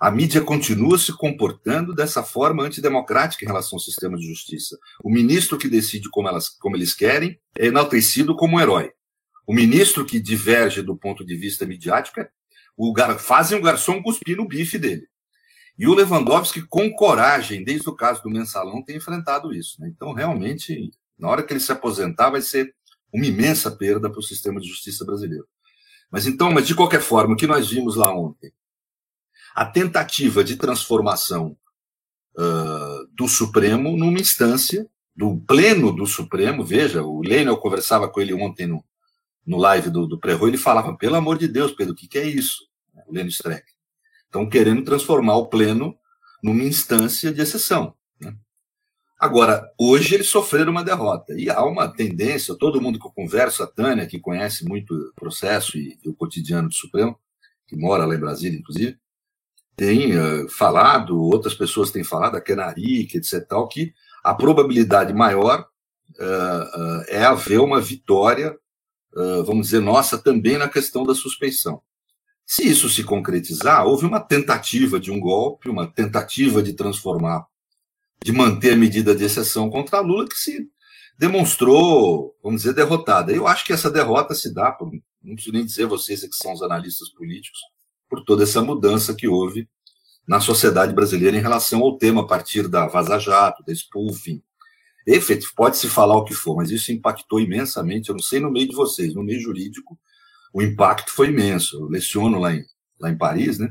A 0.00 0.10
mídia 0.10 0.40
continua 0.40 0.98
se 0.98 1.12
comportando 1.16 1.94
dessa 1.94 2.22
forma 2.22 2.62
antidemocrática 2.62 3.44
em 3.44 3.48
relação 3.48 3.76
ao 3.76 3.80
sistema 3.80 4.16
de 4.16 4.26
justiça. 4.26 4.76
O 5.02 5.10
ministro 5.10 5.56
que 5.56 5.68
decide 5.68 6.10
como, 6.10 6.28
elas, 6.28 6.48
como 6.48 6.76
eles 6.76 6.94
querem 6.94 7.38
é 7.56 7.66
enaltecido 7.66 8.36
como 8.36 8.56
um 8.56 8.60
herói. 8.60 8.90
O 9.46 9.54
ministro 9.54 10.04
que 10.04 10.20
diverge 10.20 10.82
do 10.82 10.96
ponto 10.96 11.24
de 11.24 11.36
vista 11.36 11.64
midiático 11.64 12.20
é 12.20 12.28
o 12.76 12.92
gar... 12.92 13.18
fazem 13.18 13.58
o 13.58 13.62
garçom 13.62 14.02
cuspir 14.02 14.36
no 14.36 14.46
bife 14.46 14.76
dele. 14.76 15.06
E 15.78 15.86
o 15.86 15.94
Lewandowski, 15.94 16.62
com 16.62 16.90
coragem, 16.90 17.62
desde 17.62 17.88
o 17.88 17.94
caso 17.94 18.22
do 18.22 18.30
mensalão, 18.30 18.82
tem 18.82 18.96
enfrentado 18.96 19.52
isso. 19.52 19.80
Né? 19.80 19.90
Então, 19.94 20.12
realmente, 20.12 20.90
na 21.18 21.28
hora 21.28 21.42
que 21.42 21.52
ele 21.52 21.60
se 21.60 21.72
aposentar, 21.72 22.30
vai 22.30 22.42
ser 22.42 22.74
uma 23.12 23.26
imensa 23.26 23.70
perda 23.70 24.10
para 24.10 24.18
o 24.18 24.22
sistema 24.22 24.60
de 24.60 24.68
justiça 24.68 25.04
brasileiro. 25.04 25.46
Mas 26.10 26.26
então, 26.26 26.50
mas 26.52 26.66
de 26.66 26.74
qualquer 26.74 27.00
forma, 27.00 27.34
o 27.34 27.36
que 27.36 27.46
nós 27.46 27.70
vimos 27.70 27.96
lá 27.96 28.14
ontem? 28.14 28.52
A 29.54 29.64
tentativa 29.64 30.44
de 30.44 30.56
transformação 30.56 31.56
uh, 32.36 33.06
do 33.14 33.26
Supremo 33.26 33.96
numa 33.96 34.20
instância, 34.20 34.88
do 35.14 35.38
pleno 35.46 35.90
do 35.90 36.06
Supremo. 36.06 36.62
Veja, 36.62 37.02
o 37.02 37.22
Lênin, 37.22 37.46
eu 37.48 37.56
conversava 37.56 38.08
com 38.08 38.20
ele 38.20 38.34
ontem 38.34 38.66
no, 38.66 38.84
no 39.46 39.56
live 39.56 39.88
do, 39.88 40.06
do 40.06 40.20
pré 40.20 40.34
ele 40.34 40.58
falava, 40.58 40.94
pelo 40.96 41.16
amor 41.16 41.38
de 41.38 41.48
Deus, 41.48 41.72
Pedro, 41.72 41.94
o 41.94 41.96
que, 41.96 42.06
que 42.06 42.18
é 42.18 42.24
isso? 42.24 42.68
O 43.06 43.12
Lênin 43.12 43.28
Streck. 43.28 43.64
Estão 44.24 44.48
querendo 44.48 44.84
transformar 44.84 45.36
o 45.36 45.46
pleno 45.46 45.96
numa 46.42 46.64
instância 46.64 47.32
de 47.32 47.40
exceção. 47.40 47.94
Né? 48.20 48.36
Agora, 49.18 49.70
hoje 49.78 50.14
eles 50.14 50.28
sofreram 50.28 50.70
uma 50.70 50.84
derrota. 50.84 51.32
E 51.34 51.48
há 51.48 51.64
uma 51.64 51.88
tendência, 51.88 52.54
todo 52.54 52.80
mundo 52.80 52.98
que 52.98 53.06
eu 53.06 53.12
converso, 53.12 53.62
a 53.62 53.66
Tânia, 53.66 54.06
que 54.06 54.20
conhece 54.20 54.64
muito 54.64 54.94
o 54.94 55.14
processo 55.14 55.78
e, 55.78 55.98
e 56.04 56.08
o 56.08 56.14
cotidiano 56.14 56.68
do 56.68 56.74
Supremo, 56.74 57.18
que 57.66 57.76
mora 57.76 58.04
lá 58.04 58.14
em 58.14 58.20
Brasília, 58.20 58.58
inclusive, 58.58 58.98
tem 59.74 60.18
uh, 60.18 60.48
falado, 60.48 61.18
outras 61.18 61.54
pessoas 61.54 61.90
têm 61.90 62.04
falado, 62.04 62.36
a 62.36 62.40
Kenaric, 62.40 63.16
etc., 63.16 63.46
tal, 63.46 63.68
que 63.68 63.92
a 64.22 64.34
probabilidade 64.34 65.12
maior 65.12 65.66
uh, 66.18 66.22
uh, 66.22 67.04
é 67.08 67.24
haver 67.24 67.60
uma 67.60 67.80
vitória 67.80 68.56
vamos 69.46 69.68
dizer, 69.68 69.80
nossa 69.80 70.18
também 70.18 70.58
na 70.58 70.68
questão 70.68 71.02
da 71.02 71.14
suspeição. 71.14 71.80
Se 72.44 72.68
isso 72.68 72.88
se 72.88 73.02
concretizar, 73.02 73.86
houve 73.86 74.04
uma 74.04 74.20
tentativa 74.20 75.00
de 75.00 75.10
um 75.10 75.18
golpe, 75.18 75.70
uma 75.70 75.86
tentativa 75.86 76.62
de 76.62 76.74
transformar, 76.74 77.46
de 78.22 78.32
manter 78.32 78.72
a 78.72 78.76
medida 78.76 79.14
de 79.14 79.24
exceção 79.24 79.70
contra 79.70 80.00
Lula, 80.00 80.28
que 80.28 80.36
se 80.36 80.68
demonstrou, 81.18 82.36
vamos 82.42 82.62
dizer, 82.62 82.74
derrotada. 82.74 83.32
Eu 83.32 83.46
acho 83.46 83.64
que 83.64 83.72
essa 83.72 83.90
derrota 83.90 84.34
se 84.34 84.52
dá, 84.52 84.72
por, 84.72 84.90
não 85.22 85.34
preciso 85.34 85.54
nem 85.54 85.64
dizer 85.64 85.86
vocês 85.86 86.20
que 86.20 86.36
são 86.36 86.52
os 86.52 86.62
analistas 86.62 87.08
políticos, 87.10 87.58
por 88.08 88.24
toda 88.24 88.42
essa 88.42 88.62
mudança 88.62 89.14
que 89.14 89.26
houve 89.26 89.68
na 90.26 90.40
sociedade 90.40 90.92
brasileira 90.92 91.36
em 91.36 91.40
relação 91.40 91.80
ao 91.82 91.96
tema 91.96 92.22
a 92.22 92.26
partir 92.26 92.68
da 92.68 92.86
Vaza 92.86 93.18
Jato, 93.18 93.62
da 93.64 93.72
spoofing, 93.72 94.42
Efetivo, 95.06 95.52
pode-se 95.54 95.88
falar 95.88 96.16
o 96.16 96.24
que 96.24 96.34
for, 96.34 96.56
mas 96.56 96.70
isso 96.70 96.90
impactou 96.90 97.38
imensamente. 97.38 98.08
Eu 98.08 98.16
não 98.16 98.22
sei 98.22 98.40
no 98.40 98.50
meio 98.50 98.68
de 98.68 98.74
vocês, 98.74 99.14
no 99.14 99.22
meio 99.22 99.40
jurídico, 99.40 99.96
o 100.52 100.60
impacto 100.60 101.12
foi 101.12 101.28
imenso. 101.28 101.76
Eu 101.76 101.86
leciono 101.86 102.40
lá 102.40 102.52
em, 102.52 102.64
lá 102.98 103.08
em 103.08 103.16
Paris, 103.16 103.58
né? 103.60 103.70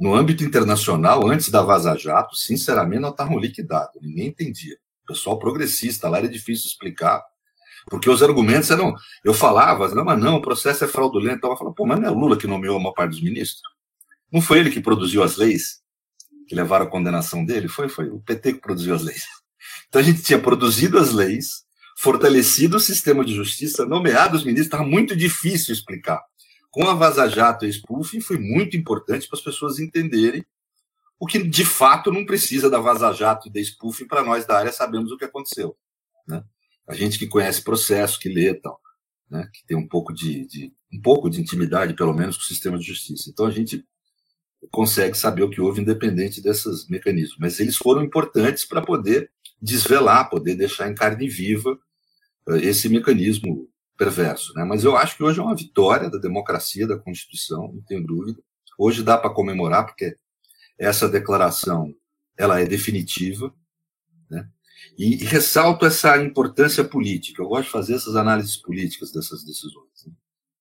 No 0.00 0.14
âmbito 0.14 0.42
internacional, 0.42 1.28
antes 1.28 1.50
da 1.50 1.60
Vaza 1.60 1.94
Jato, 1.94 2.34
sinceramente, 2.34 3.02
nós 3.02 3.10
estávamos 3.10 3.42
liquidados, 3.42 4.00
ninguém 4.00 4.28
entendia. 4.28 4.78
O 5.04 5.08
pessoal 5.08 5.38
progressista 5.38 6.08
lá 6.08 6.16
era 6.16 6.28
difícil 6.28 6.68
explicar, 6.68 7.22
porque 7.90 8.08
os 8.08 8.22
argumentos 8.22 8.70
eram. 8.70 8.94
Eu 9.22 9.34
falava, 9.34 9.94
não, 9.94 10.02
mas 10.02 10.18
não, 10.18 10.36
o 10.36 10.40
processo 10.40 10.84
é 10.84 10.88
fraudulento. 10.88 11.46
Eu 11.46 11.54
falava, 11.54 11.74
pô, 11.74 11.84
mas 11.84 12.00
não 12.00 12.08
é 12.08 12.10
Lula 12.10 12.38
que 12.38 12.46
nomeou 12.46 12.76
a 12.76 12.80
maior 12.80 12.94
parte 12.94 13.10
dos 13.10 13.20
ministros? 13.20 13.60
Não 14.32 14.40
foi 14.40 14.60
ele 14.60 14.70
que 14.70 14.80
produziu 14.80 15.22
as 15.22 15.36
leis 15.36 15.82
que 16.48 16.54
levaram 16.54 16.86
à 16.86 16.88
condenação 16.88 17.44
dele? 17.44 17.68
Foi, 17.68 17.90
foi 17.90 18.08
o 18.08 18.20
PT 18.20 18.54
que 18.54 18.60
produziu 18.60 18.94
as 18.94 19.02
leis. 19.02 19.26
Então 19.86 20.00
a 20.00 20.04
gente 20.04 20.22
tinha 20.22 20.38
produzido 20.38 20.98
as 20.98 21.12
leis, 21.12 21.64
fortalecido 21.98 22.78
o 22.78 22.80
sistema 22.80 23.22
de 23.22 23.34
justiça, 23.34 23.84
nomeado 23.84 24.34
os 24.34 24.44
ministros, 24.44 24.68
estava 24.68 24.88
muito 24.88 25.14
difícil 25.14 25.74
explicar. 25.74 26.22
Com 26.70 26.88
a 26.88 26.94
Vaza 26.94 27.28
Jato 27.28 27.64
e 27.64 27.68
a 27.68 27.72
Spoofing 27.72 28.20
foi 28.20 28.38
muito 28.38 28.76
importante 28.76 29.28
para 29.28 29.38
as 29.38 29.44
pessoas 29.44 29.78
entenderem 29.78 30.44
o 31.18 31.26
que 31.26 31.42
de 31.42 31.64
fato 31.64 32.12
não 32.12 32.24
precisa 32.24 32.70
da 32.70 32.78
Vaza 32.78 33.12
Jato 33.12 33.48
e 33.48 33.50
da 33.50 33.60
Spoofing 33.60 34.06
para 34.06 34.22
nós 34.22 34.46
da 34.46 34.58
área 34.58 34.72
sabemos 34.72 35.10
o 35.10 35.18
que 35.18 35.24
aconteceu. 35.24 35.76
Né? 36.26 36.42
A 36.88 36.94
gente 36.94 37.18
que 37.18 37.26
conhece 37.26 37.62
processo, 37.62 38.18
que 38.18 38.28
lê 38.28 38.54
tal, 38.54 38.80
né? 39.28 39.48
que 39.52 39.66
tem 39.66 39.76
um 39.76 39.86
pouco 39.86 40.12
de, 40.12 40.46
de, 40.46 40.72
um 40.92 41.00
pouco 41.00 41.28
de 41.28 41.40
intimidade, 41.40 41.94
pelo 41.94 42.14
menos, 42.14 42.36
com 42.36 42.42
o 42.42 42.46
sistema 42.46 42.78
de 42.78 42.84
justiça. 42.84 43.28
Então 43.28 43.46
a 43.46 43.50
gente 43.50 43.84
consegue 44.70 45.16
saber 45.16 45.42
o 45.42 45.50
que 45.50 45.60
houve 45.60 45.80
independente 45.80 46.40
desses 46.40 46.88
mecanismos. 46.88 47.38
Mas 47.38 47.58
eles 47.60 47.76
foram 47.76 48.02
importantes 48.02 48.64
para 48.64 48.82
poder 48.82 49.30
desvelar, 49.60 50.30
poder 50.30 50.54
deixar 50.54 50.90
em 50.90 50.94
carne 50.94 51.28
viva 51.28 51.78
eh, 52.48 52.58
esse 52.58 52.88
mecanismo 52.88 53.69
perverso. 54.00 54.54
Né? 54.54 54.64
Mas 54.64 54.82
eu 54.82 54.96
acho 54.96 55.14
que 55.14 55.22
hoje 55.22 55.38
é 55.38 55.42
uma 55.42 55.54
vitória 55.54 56.08
da 56.08 56.16
democracia, 56.16 56.88
da 56.88 56.98
Constituição, 56.98 57.70
não 57.70 57.82
tenho 57.82 58.02
dúvida. 58.02 58.42
Hoje 58.78 59.02
dá 59.02 59.18
para 59.18 59.28
comemorar, 59.28 59.84
porque 59.84 60.16
essa 60.78 61.06
declaração 61.06 61.94
ela 62.34 62.58
é 62.58 62.64
definitiva. 62.64 63.54
Né? 64.30 64.48
E, 64.96 65.22
e, 65.22 65.26
ressalto 65.26 65.84
essa 65.84 66.16
importância 66.16 66.82
política. 66.82 67.42
Eu 67.42 67.48
gosto 67.48 67.66
de 67.66 67.72
fazer 67.72 67.94
essas 67.94 68.16
análises 68.16 68.56
políticas 68.56 69.12
dessas 69.12 69.44
decisões. 69.44 70.06
Né? 70.06 70.14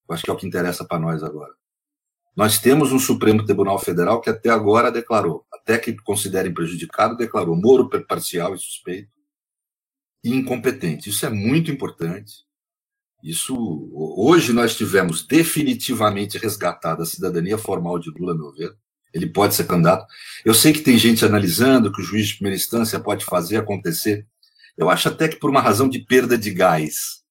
Eu 0.10 0.13
acho 0.13 0.24
que 0.25 0.29
é 0.29 0.34
o 0.34 0.38
que 0.38 0.46
interessa 0.46 0.84
para 0.84 1.00
nós 1.00 1.24
agora. 1.24 1.53
Nós 2.36 2.60
temos 2.60 2.91
um 2.91 3.00
Supremo 3.00 3.46
Tribunal 3.46 3.79
Federal 3.79 4.19
que 4.19 4.29
até 4.29 4.50
agora 4.50 4.91
declarou, 4.91 5.46
até 5.53 5.77
que 5.77 5.96
considerem 5.96 6.53
prejudicado, 6.53 7.15
declarou 7.15 7.55
Moro 7.55 7.89
parcial 8.05 8.53
e 8.53 8.60
suspeito 8.60 9.12
e 10.22 10.36
incompetente. 10.36 11.10
Isso 11.10 11.25
é 11.25 11.29
muito 11.29 11.72
importante. 11.72 12.49
Isso 13.22 13.90
hoje 13.94 14.54
nós 14.54 14.76
tivemos 14.76 15.26
definitivamente 15.26 16.38
resgatada 16.38 17.04
a 17.04 17.06
cidadania 17.06 17.58
formal 17.58 18.00
de 18.00 18.10
Lula, 18.12 18.36
meu 18.36 18.52
ver. 18.54 18.76
Ele 19.14 19.28
pode 19.28 19.56
ser 19.56 19.66
candidato. 19.66 20.06
Eu 20.46 20.54
sei 20.54 20.72
que 20.72 20.82
tem 20.82 20.98
gente 20.98 21.26
analisando 21.26 21.92
que 21.92 22.02
o 22.02 22.04
juiz 22.04 22.28
de 22.28 22.36
primeira 22.36 22.56
instância 22.56 23.00
pode 23.00 23.26
fazer 23.26 23.58
acontecer. 23.58 24.26
Eu 24.78 24.90
acho 24.90 25.10
até 25.10 25.28
que 25.28 25.38
por 25.38 25.50
uma 25.50 25.62
razão 25.62 25.90
de 25.90 26.00
perda 26.00 26.38
de 26.38 26.52
gás, 26.52 27.22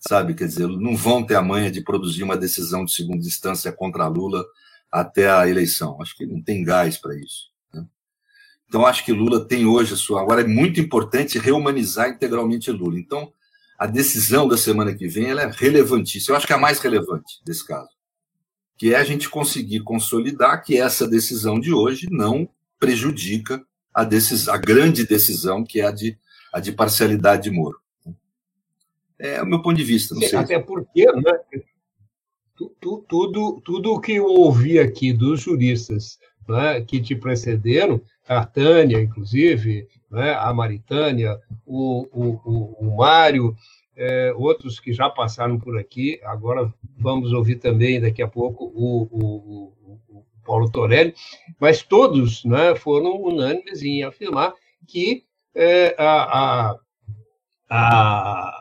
sabe? 0.00 0.34
Quer 0.34 0.46
dizer, 0.46 0.68
não 0.68 0.96
vão 0.96 1.24
ter 1.24 1.34
a 1.34 1.42
manha 1.42 1.70
de 1.70 1.82
produzir 1.82 2.22
uma 2.22 2.36
decisão 2.36 2.84
de 2.84 2.92
segunda 2.92 3.26
instância 3.26 3.72
contra 3.72 4.06
Lula 4.06 4.44
até 4.90 5.28
a 5.30 5.48
eleição. 5.48 6.00
Acho 6.00 6.16
que 6.16 6.24
não 6.24 6.40
tem 6.40 6.62
gás 6.64 6.96
para 6.96 7.14
isso. 7.16 7.50
Né? 7.74 7.84
Então, 8.68 8.86
acho 8.86 9.04
que 9.04 9.12
Lula 9.12 9.46
tem 9.46 9.66
hoje 9.66 9.94
a 9.94 9.96
sua. 9.96 10.22
Agora, 10.22 10.40
é 10.40 10.46
muito 10.46 10.80
importante 10.80 11.38
reumanizar 11.38 12.08
integralmente 12.08 12.70
Lula. 12.70 12.98
Então, 12.98 13.30
a 13.78 13.86
decisão 13.86 14.48
da 14.48 14.56
semana 14.56 14.94
que 14.94 15.06
vem 15.06 15.30
ela 15.30 15.42
é 15.42 15.50
relevantíssima. 15.50 16.32
Eu 16.32 16.36
acho 16.36 16.46
que 16.46 16.52
é 16.52 16.56
a 16.56 16.60
mais 16.60 16.78
relevante 16.78 17.40
desse 17.44 17.66
caso, 17.66 17.90
que 18.76 18.94
é 18.94 18.98
a 18.98 19.04
gente 19.04 19.28
conseguir 19.28 19.80
consolidar 19.80 20.62
que 20.62 20.78
essa 20.78 21.06
decisão 21.06 21.60
de 21.60 21.72
hoje 21.72 22.08
não 22.10 22.48
prejudica 22.78 23.64
a, 23.92 24.04
decisão, 24.04 24.54
a 24.54 24.58
grande 24.58 25.06
decisão 25.06 25.64
que 25.64 25.80
é 25.80 25.86
a 25.86 25.90
de, 25.90 26.18
a 26.52 26.60
de 26.60 26.72
parcialidade 26.72 27.44
de 27.44 27.50
Moro. 27.50 27.78
É 29.18 29.42
o 29.42 29.46
meu 29.46 29.62
ponto 29.62 29.76
de 29.76 29.84
vista. 29.84 30.14
Não 30.14 30.22
sei. 30.22 30.38
Até 30.38 30.58
porque, 30.58 31.06
né, 31.12 31.38
tudo, 32.80 33.60
tudo 33.62 33.92
o 33.92 34.00
que 34.00 34.12
eu 34.12 34.26
ouvi 34.26 34.78
aqui 34.78 35.12
dos 35.12 35.40
juristas 35.40 36.18
né, 36.48 36.80
que 36.80 37.00
te 37.00 37.14
precederam, 37.14 38.00
a 38.28 38.44
Tânia, 38.44 39.00
inclusive, 39.00 39.86
né, 40.10 40.34
a 40.34 40.52
Maritânia, 40.52 41.40
o, 41.64 42.08
o, 42.12 42.40
o, 42.44 42.86
o 42.86 42.96
Mário, 42.96 43.56
é, 43.96 44.32
outros 44.36 44.78
que 44.78 44.92
já 44.92 45.08
passaram 45.08 45.58
por 45.58 45.78
aqui, 45.78 46.20
agora 46.24 46.72
vamos 46.98 47.32
ouvir 47.32 47.56
também 47.56 48.00
daqui 48.00 48.22
a 48.22 48.28
pouco 48.28 48.64
o, 48.64 49.02
o, 49.10 49.72
o 50.08 50.24
Paulo 50.46 50.70
Torelli, 50.70 51.14
mas 51.58 51.82
todos 51.82 52.44
né, 52.44 52.74
foram 52.76 53.20
unânimes 53.20 53.82
em 53.82 54.04
afirmar 54.04 54.54
que 54.86 55.24
é, 55.54 55.94
a, 55.98 56.70
a, 56.70 56.78
a, 57.70 58.52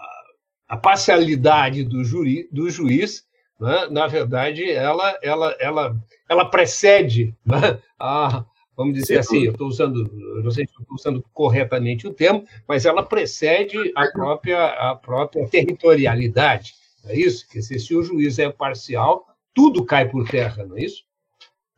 a, 0.69 0.77
parcialidade 0.77 1.83
do, 1.83 2.03
juri, 2.03 2.47
do 2.51 2.69
juiz, 2.69 3.25
né, 3.59 3.87
na 3.89 4.07
verdade, 4.07 4.69
ela, 4.69 5.17
ela, 5.21 5.55
ela, 5.59 5.95
ela 6.29 6.45
precede 6.45 7.35
né, 7.45 7.79
a, 7.99 8.43
vamos 8.75 8.93
dizer 8.93 9.19
assim, 9.19 9.45
eu 9.45 9.51
estou 9.51 9.67
usando, 9.67 10.09
não 10.43 10.51
sei 10.51 10.65
se 10.65 10.71
estou 10.71 10.95
usando 10.95 11.23
corretamente 11.33 12.07
o 12.07 12.13
termo, 12.13 12.45
mas 12.67 12.85
ela 12.85 13.03
precede 13.03 13.77
a 13.95 14.07
própria, 14.07 14.65
a 14.65 14.95
própria 14.95 15.47
territorialidade, 15.47 16.73
não 17.03 17.11
é 17.11 17.15
isso? 17.15 17.47
Que 17.47 17.61
se, 17.61 17.79
se 17.79 17.95
o 17.95 18.03
juiz 18.03 18.39
é 18.39 18.49
parcial, 18.49 19.25
tudo 19.53 19.85
cai 19.85 20.07
por 20.09 20.27
terra, 20.27 20.65
não 20.65 20.77
é 20.77 20.83
isso? 20.83 21.03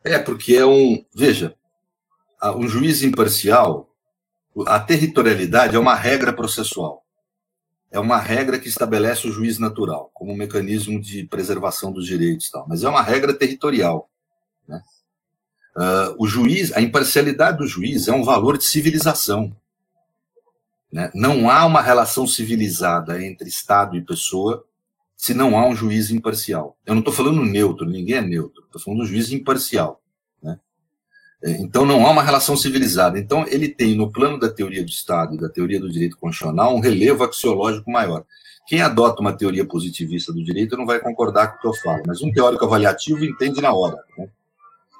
É, 0.04 0.18
porque 0.18 0.54
é 0.54 0.66
um. 0.66 1.04
Veja, 1.14 1.54
um 2.56 2.68
juiz 2.68 3.02
imparcial, 3.02 3.90
a 4.66 4.80
territorialidade 4.80 5.76
é 5.76 5.78
uma 5.78 5.94
regra 5.94 6.32
processual. 6.32 7.04
É 7.90 7.98
uma 7.98 8.18
regra 8.18 8.58
que 8.58 8.68
estabelece 8.68 9.26
o 9.26 9.32
juiz 9.32 9.58
natural, 9.58 10.10
como 10.12 10.32
um 10.32 10.36
mecanismo 10.36 11.00
de 11.00 11.24
preservação 11.24 11.90
dos 11.90 12.06
direitos 12.06 12.50
tal. 12.50 12.66
Mas 12.68 12.84
é 12.84 12.88
uma 12.88 13.02
regra 13.02 13.32
territorial. 13.32 14.10
Né? 14.66 14.82
Uh, 15.76 16.14
o 16.18 16.26
juiz, 16.26 16.72
a 16.72 16.80
imparcialidade 16.80 17.58
do 17.58 17.66
juiz 17.66 18.08
é 18.08 18.12
um 18.12 18.24
valor 18.24 18.58
de 18.58 18.64
civilização. 18.64 19.56
Né? 20.92 21.10
Não 21.14 21.50
há 21.50 21.64
uma 21.64 21.80
relação 21.80 22.26
civilizada 22.26 23.24
entre 23.24 23.48
Estado 23.48 23.96
e 23.96 24.04
pessoa 24.04 24.64
se 25.16 25.34
não 25.34 25.58
há 25.58 25.66
um 25.66 25.74
juiz 25.74 26.10
imparcial. 26.10 26.76
Eu 26.86 26.94
não 26.94 27.00
estou 27.00 27.12
falando 27.12 27.44
neutro, 27.44 27.84
ninguém 27.84 28.16
é 28.16 28.22
neutro, 28.22 28.64
estou 28.64 28.80
falando 28.80 29.00
do 29.00 29.06
juiz 29.06 29.32
imparcial. 29.32 30.00
É, 31.42 31.52
então 31.60 31.86
não 31.86 32.04
há 32.06 32.10
uma 32.10 32.22
relação 32.22 32.56
civilizada. 32.56 33.18
Então 33.18 33.46
ele 33.46 33.68
tem, 33.68 33.94
no 33.94 34.10
plano 34.10 34.38
da 34.38 34.48
teoria 34.48 34.82
do 34.82 34.90
Estado 34.90 35.34
e 35.34 35.38
da 35.38 35.48
teoria 35.48 35.80
do 35.80 35.90
direito 35.90 36.16
constitucional, 36.16 36.74
um 36.74 36.80
relevo 36.80 37.24
axiológico 37.24 37.90
maior. 37.90 38.24
Quem 38.66 38.82
adota 38.82 39.22
uma 39.22 39.32
teoria 39.32 39.64
positivista 39.64 40.32
do 40.32 40.44
direito 40.44 40.76
não 40.76 40.84
vai 40.84 41.00
concordar 41.00 41.52
com 41.52 41.56
o 41.56 41.60
que 41.60 41.66
eu 41.68 41.82
falo, 41.82 42.02
mas 42.06 42.20
um 42.20 42.30
teórico 42.30 42.64
avaliativo 42.64 43.24
entende 43.24 43.62
na 43.62 43.72
hora. 43.72 43.96
Né? 44.16 44.28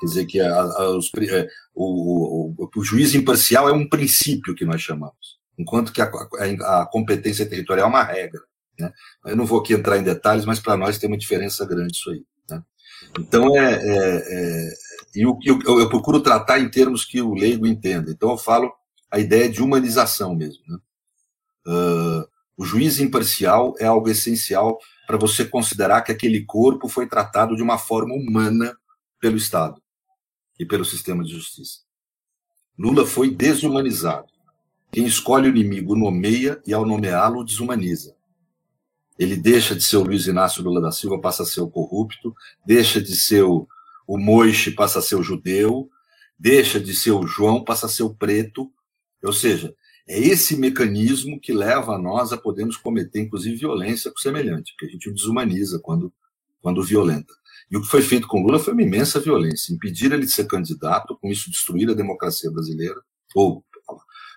Quer 0.00 0.06
dizer, 0.06 0.26
que 0.26 0.40
a, 0.40 0.58
a, 0.58 0.96
os, 0.96 1.10
é, 1.28 1.48
o, 1.74 2.54
o, 2.56 2.70
o, 2.74 2.84
juiz 2.84 3.14
imparcial 3.14 3.68
é 3.68 3.72
um 3.72 3.86
princípio 3.86 4.54
que 4.54 4.64
nós 4.64 4.80
chamamos, 4.80 5.38
enquanto 5.58 5.92
que 5.92 6.00
a, 6.00 6.06
a 6.06 6.86
competência 6.86 7.44
territorial 7.44 7.88
é 7.88 7.90
uma 7.90 8.02
regra. 8.02 8.40
Né? 8.78 8.90
Eu 9.26 9.36
não 9.36 9.44
vou 9.44 9.60
aqui 9.60 9.74
entrar 9.74 9.98
em 9.98 10.04
detalhes, 10.04 10.46
mas 10.46 10.60
para 10.60 10.76
nós 10.76 10.96
tem 10.96 11.08
uma 11.08 11.18
diferença 11.18 11.66
grande 11.66 11.96
isso 11.96 12.10
aí. 12.10 12.22
Então, 13.18 13.56
é, 13.56 13.74
é, 13.74 14.24
é 14.28 14.74
eu, 15.14 15.38
eu, 15.44 15.80
eu, 15.80 15.88
procuro 15.88 16.20
tratar 16.20 16.58
em 16.58 16.70
termos 16.70 17.04
que 17.04 17.20
o 17.20 17.34
leigo 17.34 17.66
entenda. 17.66 18.10
Então, 18.10 18.30
eu 18.30 18.38
falo 18.38 18.72
a 19.10 19.18
ideia 19.18 19.48
de 19.48 19.62
humanização 19.62 20.34
mesmo. 20.34 20.62
Né? 20.68 20.78
Uh, 21.66 22.28
o 22.56 22.64
juiz 22.64 23.00
imparcial 23.00 23.74
é 23.78 23.86
algo 23.86 24.08
essencial 24.08 24.78
para 25.06 25.16
você 25.16 25.44
considerar 25.44 26.02
que 26.02 26.12
aquele 26.12 26.44
corpo 26.44 26.88
foi 26.88 27.06
tratado 27.06 27.56
de 27.56 27.62
uma 27.62 27.78
forma 27.78 28.14
humana 28.14 28.76
pelo 29.18 29.36
Estado 29.36 29.80
e 30.58 30.66
pelo 30.66 30.84
sistema 30.84 31.24
de 31.24 31.30
justiça. 31.30 31.80
Lula 32.78 33.06
foi 33.06 33.30
desumanizado. 33.30 34.28
Quem 34.92 35.06
escolhe 35.06 35.48
o 35.48 35.50
inimigo 35.50 35.96
nomeia 35.96 36.60
e, 36.66 36.72
ao 36.72 36.86
nomeá-lo, 36.86 37.44
desumaniza. 37.44 38.17
Ele 39.18 39.36
deixa 39.36 39.74
de 39.74 39.82
ser 39.82 39.96
o 39.96 40.04
Luiz 40.04 40.26
Inácio 40.26 40.62
Lula 40.62 40.80
da 40.80 40.92
Silva, 40.92 41.20
passa 41.20 41.42
a 41.42 41.46
ser 41.46 41.60
o 41.60 41.68
corrupto, 41.68 42.34
deixa 42.64 43.00
de 43.00 43.16
ser 43.16 43.42
o, 43.42 43.66
o 44.06 44.16
Moixe, 44.16 44.70
passa 44.70 45.00
a 45.00 45.02
ser 45.02 45.16
o 45.16 45.22
judeu, 45.22 45.90
deixa 46.38 46.78
de 46.78 46.94
ser 46.94 47.10
o 47.10 47.26
João, 47.26 47.64
passa 47.64 47.86
a 47.86 47.88
ser 47.88 48.04
o 48.04 48.14
preto. 48.14 48.70
Ou 49.24 49.32
seja, 49.32 49.74
é 50.06 50.18
esse 50.18 50.56
mecanismo 50.56 51.38
que 51.40 51.52
leva 51.52 51.94
a 51.94 51.98
nós 51.98 52.32
a 52.32 52.36
podermos 52.36 52.76
cometer, 52.76 53.20
inclusive, 53.20 53.56
violência 53.56 54.10
com 54.10 54.18
semelhante, 54.18 54.72
porque 54.72 54.86
a 54.86 54.88
gente 54.88 55.10
o 55.10 55.14
desumaniza 55.14 55.80
quando, 55.82 56.12
quando 56.62 56.82
violenta. 56.82 57.34
E 57.70 57.76
o 57.76 57.82
que 57.82 57.88
foi 57.88 58.00
feito 58.00 58.26
com 58.26 58.42
Lula 58.42 58.58
foi 58.58 58.72
uma 58.72 58.82
imensa 58.82 59.20
violência, 59.20 59.74
impedir 59.74 60.12
ele 60.12 60.24
de 60.24 60.32
ser 60.32 60.46
candidato, 60.46 61.18
com 61.20 61.28
isso 61.28 61.50
destruir 61.50 61.90
a 61.90 61.94
democracia 61.94 62.50
brasileira, 62.50 63.00
ou 63.34 63.62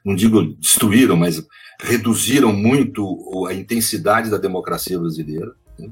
não 0.03 0.15
digo 0.15 0.41
destruíram, 0.59 1.15
mas 1.15 1.45
reduziram 1.79 2.51
muito 2.53 3.47
a 3.47 3.53
intensidade 3.53 4.29
da 4.29 4.37
democracia 4.37 4.99
brasileira. 4.99 5.51
Né? 5.77 5.89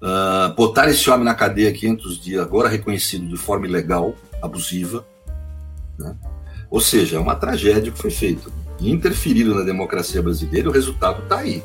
Uh, 0.00 0.54
botar 0.54 0.88
esse 0.88 1.08
homem 1.10 1.24
na 1.24 1.34
cadeia 1.34 1.72
500 1.72 2.20
dias, 2.20 2.42
agora 2.42 2.68
reconhecido 2.68 3.26
de 3.28 3.36
forma 3.36 3.66
ilegal, 3.66 4.14
abusiva. 4.42 5.06
Né? 5.98 6.16
Ou 6.70 6.80
seja, 6.80 7.16
é 7.16 7.20
uma 7.20 7.34
tragédia 7.34 7.90
que 7.92 7.98
foi 7.98 8.10
feita. 8.10 8.50
Interferiram 8.80 9.54
na 9.54 9.62
democracia 9.62 10.22
brasileira, 10.22 10.68
o 10.68 10.72
resultado 10.72 11.22
está 11.22 11.38
aí. 11.38 11.62